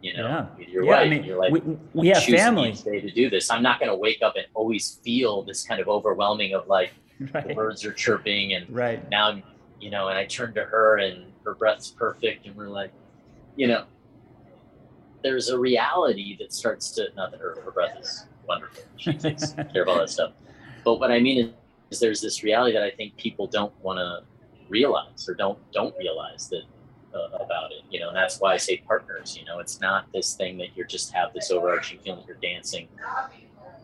[0.00, 0.66] you know yeah.
[0.66, 1.60] your yeah, wife I mean, you're like we,
[1.94, 5.42] we have family to do this i'm not going to wake up and always feel
[5.42, 6.92] this kind of overwhelming of like
[7.34, 7.48] right.
[7.48, 9.42] the birds are chirping and right now i'm
[9.80, 12.92] you know and i turn to her and her breath's perfect and we're like
[13.56, 13.84] you know
[15.22, 18.82] there's a reality that starts to not that her, her breath is wonderful.
[18.96, 20.32] She takes care of all that stuff.
[20.84, 21.50] But what I mean is,
[21.90, 24.24] is there's this reality that I think people don't want to
[24.68, 26.62] realize or don't don't realize that
[27.14, 27.82] uh, about it.
[27.90, 29.36] You know, and that's why I say partners.
[29.38, 32.88] You know, it's not this thing that you're just have this overarching feeling you're dancing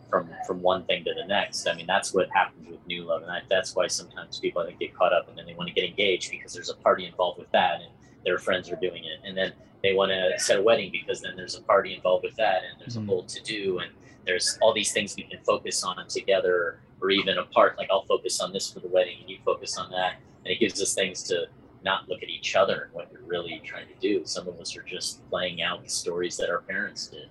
[0.09, 1.67] from from one thing to the next.
[1.67, 4.67] I mean, that's what happens with new love, and I, that's why sometimes people I
[4.67, 7.05] think get caught up and then they want to get engaged because there's a party
[7.05, 7.91] involved with that, and
[8.25, 9.53] their friends are doing it, and then
[9.83, 12.79] they want to set a wedding because then there's a party involved with that, and
[12.79, 13.09] there's mm-hmm.
[13.09, 13.91] a whole to do, and
[14.25, 17.77] there's all these things we can focus on together or even apart.
[17.77, 20.59] Like I'll focus on this for the wedding, and you focus on that, and it
[20.59, 21.47] gives us things to
[21.83, 24.25] not look at each other and what you're really trying to do.
[24.25, 27.29] Some of us are just playing out the stories that our parents did.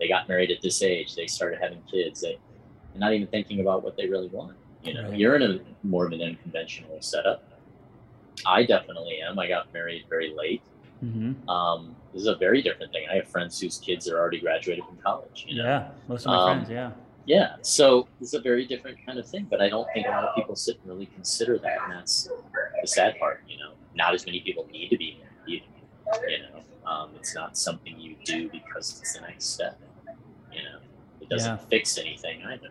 [0.00, 1.14] They got married at this age.
[1.14, 2.22] They started having kids.
[2.22, 4.56] They, are not even thinking about what they really want.
[4.82, 5.18] You know, right.
[5.18, 7.44] you're in a more of an unconventional setup.
[8.46, 9.38] I definitely am.
[9.38, 10.62] I got married very late.
[11.04, 11.48] Mm-hmm.
[11.48, 13.06] Um, this is a very different thing.
[13.10, 15.46] I have friends whose kids are already graduated from college.
[15.48, 15.68] You know?
[15.68, 16.70] Yeah, most of my um, friends.
[16.70, 16.90] Yeah.
[17.26, 20.24] Yeah, so it's a very different kind of thing, but I don't think a lot
[20.24, 22.28] of people sit and really consider that, and that's
[22.80, 23.44] the sad part.
[23.46, 25.62] You know, not as many people need to be married.
[26.28, 29.78] You know, um, it's not something you do because it's the next step.
[30.52, 30.78] You know,
[31.20, 31.66] it doesn't yeah.
[31.68, 32.70] fix anything either.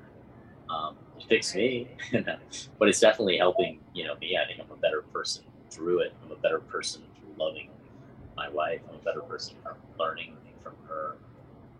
[0.70, 1.88] Um, it fixed me,
[2.78, 3.80] but it's definitely helping.
[3.94, 4.38] You know, me.
[4.38, 6.14] I think I'm a better person through it.
[6.24, 7.70] I'm a better person through loving
[8.36, 8.82] my wife.
[8.90, 11.16] I'm a better person from learning from her.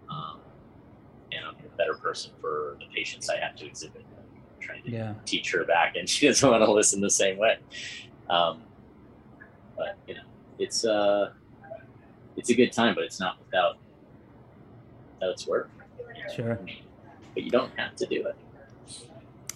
[0.10, 0.40] Um,
[1.32, 4.04] and I'm a better person for the patients I have to exhibit.
[4.18, 5.14] I'm trying to yeah.
[5.26, 7.58] teach her back, and she doesn't want to listen the same way.
[8.30, 8.62] Um,
[9.78, 10.24] but you know,
[10.58, 11.32] it's uh,
[12.36, 13.78] it's a good time, but it's not without
[15.16, 15.70] without its work.
[16.36, 16.60] Sure.
[17.34, 18.36] But you don't have to do it.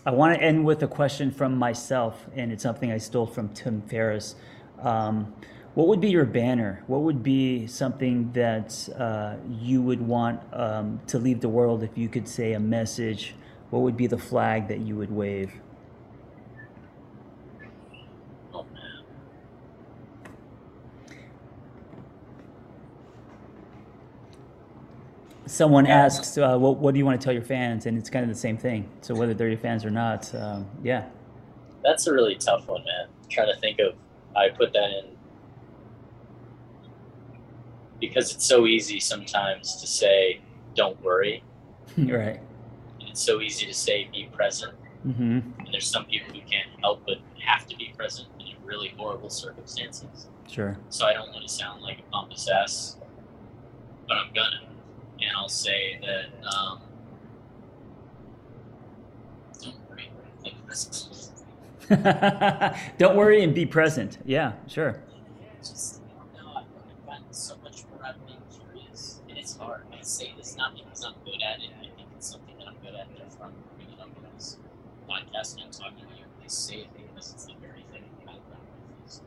[0.05, 3.49] I want to end with a question from myself, and it's something I stole from
[3.49, 4.35] Tim Ferriss.
[4.81, 5.33] Um,
[5.75, 6.83] what would be your banner?
[6.87, 11.97] What would be something that uh, you would want um, to leave the world if
[11.97, 13.33] you could say a message?
[13.69, 15.51] What would be the flag that you would wave?
[18.53, 19.03] Oh, man.
[25.53, 27.85] Someone asks, uh, what, what, do you want to tell your fans?
[27.85, 28.89] And it's kind of the same thing.
[29.01, 31.05] So whether they're your fans or not, um, yeah.
[31.83, 33.07] That's a really tough one, man.
[33.21, 33.93] I'm trying to think of,
[34.35, 35.15] I put that in
[37.99, 40.41] because it's so easy sometimes to say,
[40.73, 41.43] don't worry.
[41.99, 42.39] right.
[42.99, 44.73] And it's so easy to say, be present.
[45.05, 45.39] Mm-hmm.
[45.59, 49.29] And there's some people who can't help but have to be present in really horrible
[49.29, 50.25] circumstances.
[50.49, 50.79] Sure.
[50.89, 52.97] So I don't want to sound like a pompous ass,
[54.07, 54.72] but I'm gonna.
[55.23, 56.81] And I'll say that, um,
[59.61, 60.11] don't worry.
[62.97, 64.17] don't worry and be present.
[64.25, 65.01] Yeah, sure.
[65.59, 66.01] Just,
[66.35, 68.37] not advance so much problem
[68.91, 71.69] this and it's hard I say this not because I'm good at it.
[71.79, 73.07] I think it's something that I'm good at.
[73.17, 74.57] That's why I'm bringing up in this
[75.09, 76.25] podcast and I'm talking to you.
[76.43, 79.21] I say it because it's the very thing that I love is,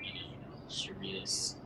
[0.00, 1.56] you know, curious,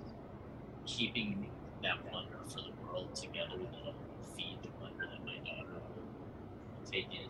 [0.87, 1.49] keeping
[1.83, 3.95] that wonder for the world together that'll
[4.37, 7.29] feed the wonder that my daughter will take in.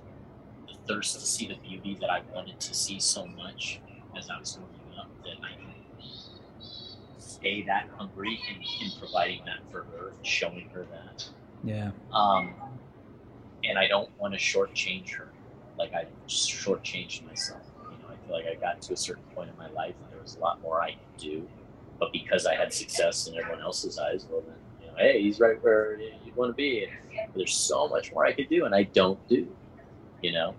[0.66, 3.80] The thirst to see the beauty that I wanted to see so much
[4.16, 5.68] as I was growing up that I could
[7.18, 11.28] stay that hungry in, in providing that for her, showing her that.
[11.64, 11.90] Yeah.
[12.12, 12.54] Um,
[13.64, 15.28] and I don't want to shortchange her.
[15.78, 17.60] Like I shortchanged myself.
[17.84, 20.12] You know, I feel like I got to a certain point in my life and
[20.12, 21.48] there was a lot more I could do.
[21.98, 25.40] But because I had success in everyone else's eyes, well then, you know, hey, he's
[25.40, 26.84] right where you want to be.
[26.84, 26.92] And
[27.34, 29.48] there's so much more I could do and I don't do,
[30.22, 30.54] you know?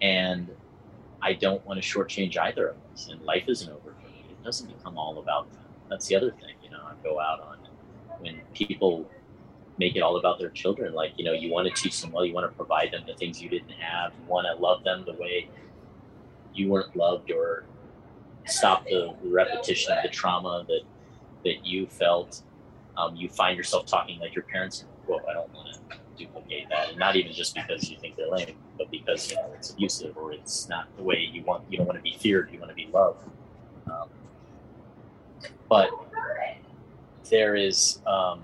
[0.00, 0.48] And
[1.20, 3.08] I don't want to shortchange either of us.
[3.10, 4.24] And life isn't over for me.
[4.30, 5.48] It doesn't become all about
[5.90, 7.58] that's the other thing, you know, I go out on
[8.20, 9.10] when people
[9.76, 10.94] make it all about their children.
[10.94, 13.14] Like, you know, you want to teach them well, you want to provide them the
[13.14, 15.48] things you didn't have, you want to love them the way
[16.54, 17.64] you weren't loved or
[18.46, 20.82] stop the repetition of the trauma that
[21.44, 22.42] that you felt.
[22.96, 24.84] Um, you find yourself talking like your parents.
[25.06, 28.30] Well, I don't want to duplicate that, and not even just because you think they're
[28.30, 31.64] lame, but because you know it's abusive or it's not the way you want.
[31.70, 32.50] You don't want to be feared.
[32.52, 33.24] You want to be loved.
[33.86, 34.08] Um,
[35.68, 35.90] but
[37.30, 38.42] there is um,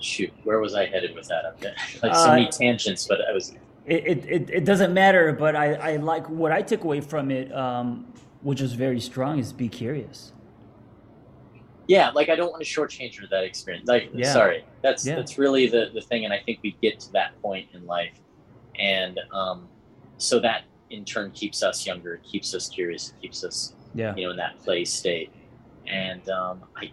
[0.00, 1.44] shoot where was i headed with that
[2.02, 3.54] like so many uh, tangents but i was
[3.90, 7.52] it, it, it doesn't matter but I, I like what i took away from it
[7.54, 8.12] um,
[8.42, 10.32] which was very strong is be curious
[11.88, 14.32] yeah like i don't want to shortchange her that experience like yeah.
[14.32, 15.16] sorry that's yeah.
[15.16, 18.14] that's really the the thing and i think we get to that point in life
[18.78, 19.68] and um,
[20.16, 24.14] so that in turn keeps us younger, keeps us curious, keeps us, yeah.
[24.16, 25.30] you know, in that play state.
[25.86, 26.92] And um, I,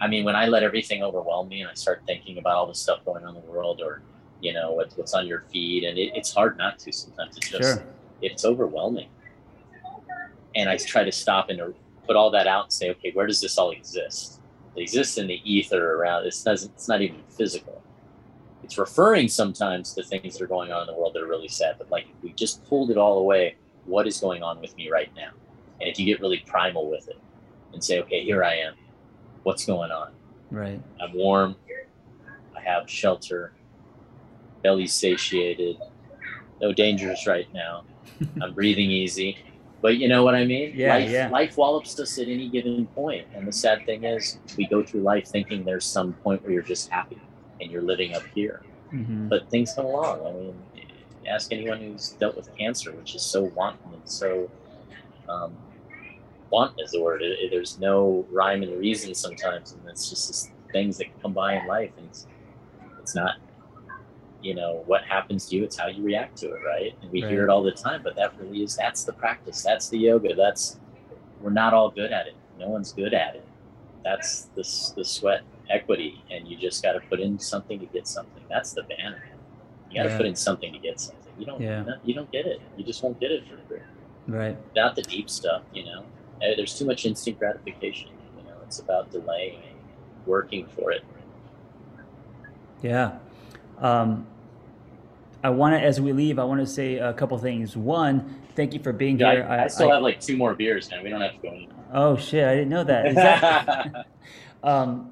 [0.00, 2.74] I mean, when I let everything overwhelm me and I start thinking about all the
[2.74, 4.02] stuff going on in the world or,
[4.42, 7.36] you know, what, what's on your feed, and it, it's hard not to sometimes.
[7.36, 7.86] It's just, sure.
[8.20, 9.08] it's overwhelming.
[10.56, 11.60] And I try to stop and
[12.06, 14.40] put all that out and say, okay, where does this all exist?
[14.74, 16.26] It exists in the ether around.
[16.26, 17.80] It's not, it's not even physical.
[18.64, 21.48] It's referring sometimes to things that are going on in the world that are really
[21.48, 21.76] sad.
[21.78, 24.90] But like if we just pulled it all away, what is going on with me
[24.90, 25.30] right now?
[25.80, 27.18] And if you get really primal with it
[27.72, 28.74] and say, okay, here I am.
[29.44, 30.12] What's going on?
[30.50, 30.80] Right.
[31.00, 31.56] I'm warm.
[32.56, 33.52] I have shelter.
[34.62, 35.76] Belly's satiated.
[36.60, 37.84] No dangers right now.
[38.42, 39.36] I'm breathing easy.
[39.80, 40.72] But you know what I mean?
[40.76, 41.28] Yeah, life, yeah.
[41.28, 43.26] life wallops us at any given point.
[43.34, 46.62] And the sad thing is, we go through life thinking there's some point where you're
[46.62, 47.20] just happy
[47.60, 48.62] and you're living up here.
[48.90, 50.24] hmm But things come along.
[50.24, 50.54] I mean,
[51.26, 54.48] ask anyone who's dealt with cancer, which is so wanton and so
[55.28, 55.52] um,
[56.50, 57.22] wanton is the word.
[57.22, 61.32] It, it- there's no rhyme and reason sometimes, and it's just this things that come
[61.32, 62.26] by in life, and it's,
[63.00, 63.34] it's not,
[64.42, 65.64] you know, what happens to you.
[65.64, 66.94] It's how you react to it, right?
[67.02, 69.62] And we hear it all the time, but that really is that's the practice.
[69.62, 70.34] That's the yoga.
[70.34, 70.78] That's
[71.40, 72.34] we're not all good at it.
[72.58, 73.44] No one's good at it.
[74.04, 74.62] That's the
[74.96, 78.42] the sweat equity, and you just got to put in something to get something.
[78.48, 79.22] That's the banner.
[79.90, 80.16] You got to Yeah.
[80.16, 81.32] put in something to get something.
[81.38, 81.60] You don't.
[81.60, 81.84] Yeah.
[82.04, 82.60] You don't get it.
[82.76, 83.80] You just won't get it for free.
[84.26, 84.56] Right.
[84.76, 86.04] Not the deep stuff, you know.
[86.42, 88.10] Eh, There's too much instant gratification.
[88.38, 89.60] You know, it's about delaying,
[90.26, 91.04] working for it.
[92.82, 93.18] Yeah.
[93.78, 94.26] Um,
[95.44, 97.76] I want to, as we leave, I want to say a couple things.
[97.76, 99.46] One, thank you for being Yeah, here.
[99.48, 101.02] I, I still have like two more beers, man.
[101.02, 101.76] We don't have to go anywhere.
[101.92, 102.44] Oh shit!
[102.44, 103.06] I didn't know that.
[103.06, 104.06] Is that
[104.62, 105.10] um,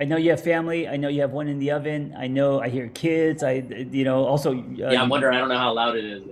[0.00, 0.88] I know you have family.
[0.88, 2.14] I know you have one in the oven.
[2.18, 3.42] I know I hear kids.
[3.42, 4.52] I, you know, also.
[4.52, 5.36] Uh, yeah, I'm wondering.
[5.36, 6.24] I don't know how loud it is.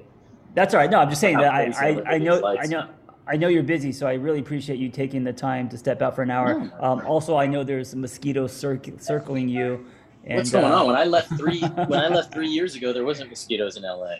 [0.55, 0.91] That's all right.
[0.91, 2.89] No, I'm just saying that I, I, I know, I know,
[3.29, 6.17] I know you're busy, so I really appreciate you taking the time to step out
[6.17, 6.73] for an hour.
[6.81, 9.87] Um, also, I know there's mosquitoes circ- circling you.
[10.25, 10.87] And, What's going uh, on?
[10.89, 14.17] When I left three, when I left three years ago, there wasn't mosquitoes in LA.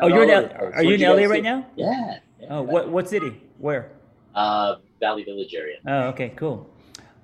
[0.00, 0.74] Oh, you're in All L- over the place.
[0.74, 1.66] are you in LA right now?
[1.76, 2.18] Yeah.
[2.40, 2.46] yeah.
[2.50, 3.42] Oh, what what city?
[3.58, 3.90] Where?
[4.34, 5.78] Uh, Valley Village area.
[5.86, 6.68] Oh, okay, cool.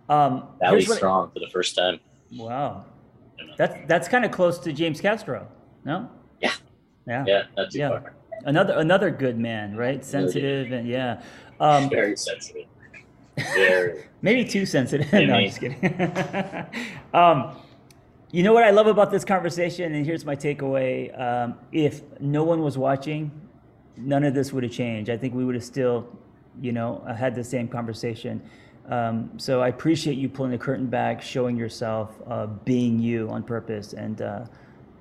[0.09, 2.01] Um, Valley Strong for the first time.
[2.37, 2.85] Wow,
[3.57, 5.49] that's that's kind of close to James Castro.
[5.85, 6.11] No.
[6.41, 6.53] Yeah.
[7.07, 7.25] Yeah.
[7.27, 7.89] Yeah, not too Yeah.
[7.91, 8.15] far.
[8.45, 10.05] Another another good man, right?
[10.05, 11.23] Sensitive and yeah.
[11.61, 12.67] Um, Very sensitive.
[13.55, 14.05] Very.
[14.23, 15.11] Maybe too sensitive.
[15.13, 15.85] No, I'm just kidding.
[17.15, 17.57] um,
[18.35, 22.43] you know what I love about this conversation, and here's my takeaway: um, if no
[22.43, 23.31] one was watching,
[23.97, 25.09] none of this would have changed.
[25.09, 26.09] I think we would have still,
[26.61, 28.43] you know, uh, had the same conversation.
[28.89, 33.45] Um, so I appreciate you pulling the curtain back, showing yourself, uh, being you on
[33.45, 34.47] purpose, and uh,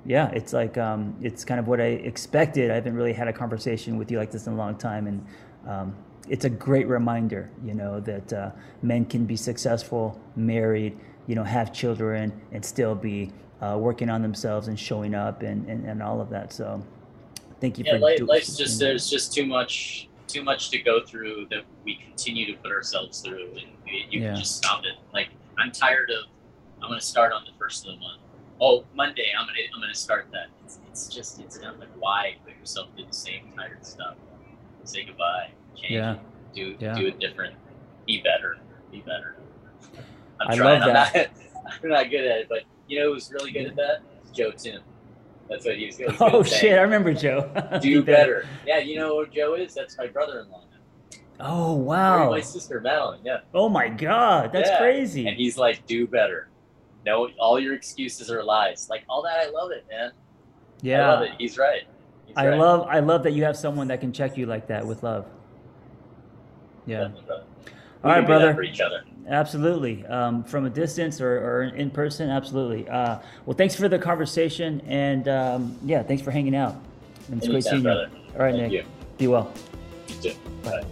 [0.06, 2.70] yeah, it's like um, it's kind of what I expected.
[2.70, 5.26] I haven't really had a conversation with you like this in a long time, and
[5.68, 5.96] um,
[6.30, 8.52] it's a great reminder, you know, that uh,
[8.84, 10.98] men can be successful, married,
[11.28, 15.68] you know, have children, and still be uh, working on themselves and showing up and,
[15.70, 16.52] and, and all of that.
[16.52, 16.84] So,
[17.62, 20.80] thank you Yeah, for life, do- life's just there's just too much too much to
[20.80, 24.28] go through that we continue to put ourselves through, and you, you Yeah.
[24.30, 24.96] can just stop it.
[25.14, 26.26] Like I'm tired of.
[26.82, 28.20] I'm gonna start on the first of the month.
[28.60, 29.28] Oh, Monday.
[29.40, 30.48] I'm gonna I'm gonna start that.
[30.66, 34.16] It's, it's just it's not like why put yourself through the same tired stuff.
[34.84, 35.52] Say goodbye.
[35.76, 35.92] Change.
[35.92, 36.18] Yeah.
[36.54, 36.94] Do Yeah.
[36.96, 37.56] do it different.
[38.06, 38.58] Be better.
[38.92, 39.38] Be better.
[40.44, 40.80] I'm I trying.
[40.82, 41.16] love I'm that.
[41.16, 41.28] not.
[41.84, 44.02] I'm not good at it, but you know who's really good at that?
[44.34, 44.82] Joe Tim.
[45.50, 46.80] That's what he's, he's good Oh at saying shit!
[46.80, 47.52] I remember Joe.
[47.82, 48.46] do better.
[48.66, 49.74] Yeah, you know who Joe is?
[49.74, 50.64] That's my brother-in-law.
[51.40, 52.30] Oh wow!
[52.30, 53.20] My sister Madeline.
[53.24, 54.78] Yeah, Oh my god, that's Yeah.
[54.78, 55.28] crazy.
[55.28, 56.50] and he's like, do better.
[57.06, 58.88] No, all your excuses are lies.
[58.90, 60.12] Like all that, I love it, man.
[60.82, 61.32] yeah, I love it.
[61.38, 61.82] He's right.
[62.28, 62.58] He's I right.
[62.58, 65.26] love I love that you have someone that can check you like that with love.
[66.86, 67.12] Yeah, All
[68.04, 68.54] right, can do that brother.
[68.54, 69.04] For each other.
[69.28, 70.06] Absolutely.
[70.06, 72.88] Um, from a distance or, or in person, absolutely.
[72.88, 76.76] Uh, well, thanks for the conversation, and um, yeah, thanks for hanging out.
[77.30, 78.10] And it's great seeing brother.
[78.14, 78.34] you.
[78.34, 78.84] All right, Thank Nick.
[78.84, 78.90] you.
[79.18, 79.54] Be well.
[80.08, 80.36] You too.
[80.64, 80.84] Bye.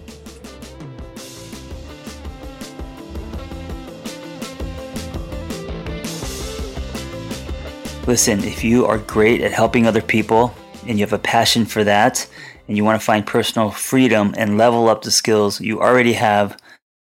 [8.08, 10.54] Listen, if you are great at helping other people
[10.88, 12.28] and you have a passion for that
[12.68, 16.58] and you want to find personal freedom and level up the skills you already have,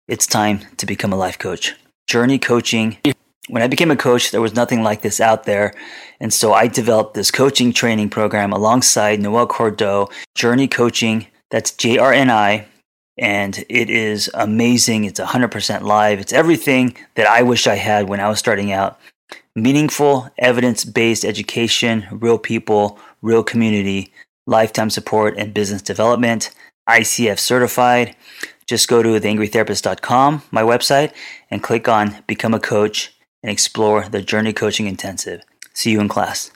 [0.08, 1.74] it's time to become a life coach.
[2.08, 2.98] Journey coaching.
[3.48, 5.74] When I became a coach, there was nothing like this out there.
[6.20, 11.28] And so I developed this coaching training program alongside Noel Cordeau, Journey Coaching.
[11.52, 12.68] That's J R N I.
[13.18, 15.06] And it is amazing.
[15.06, 16.20] It's 100% live.
[16.20, 19.00] It's everything that I wish I had when I was starting out
[19.56, 24.12] meaningful, evidence based education, real people, real community,
[24.46, 26.52] lifetime support, and business development.
[26.90, 28.16] ICF certified.
[28.68, 31.14] Just go to theangrytherapist.com, my website,
[31.52, 33.14] and click on Become a Coach
[33.44, 35.44] and explore the Journey Coaching Intensive.
[35.74, 36.52] See you in class.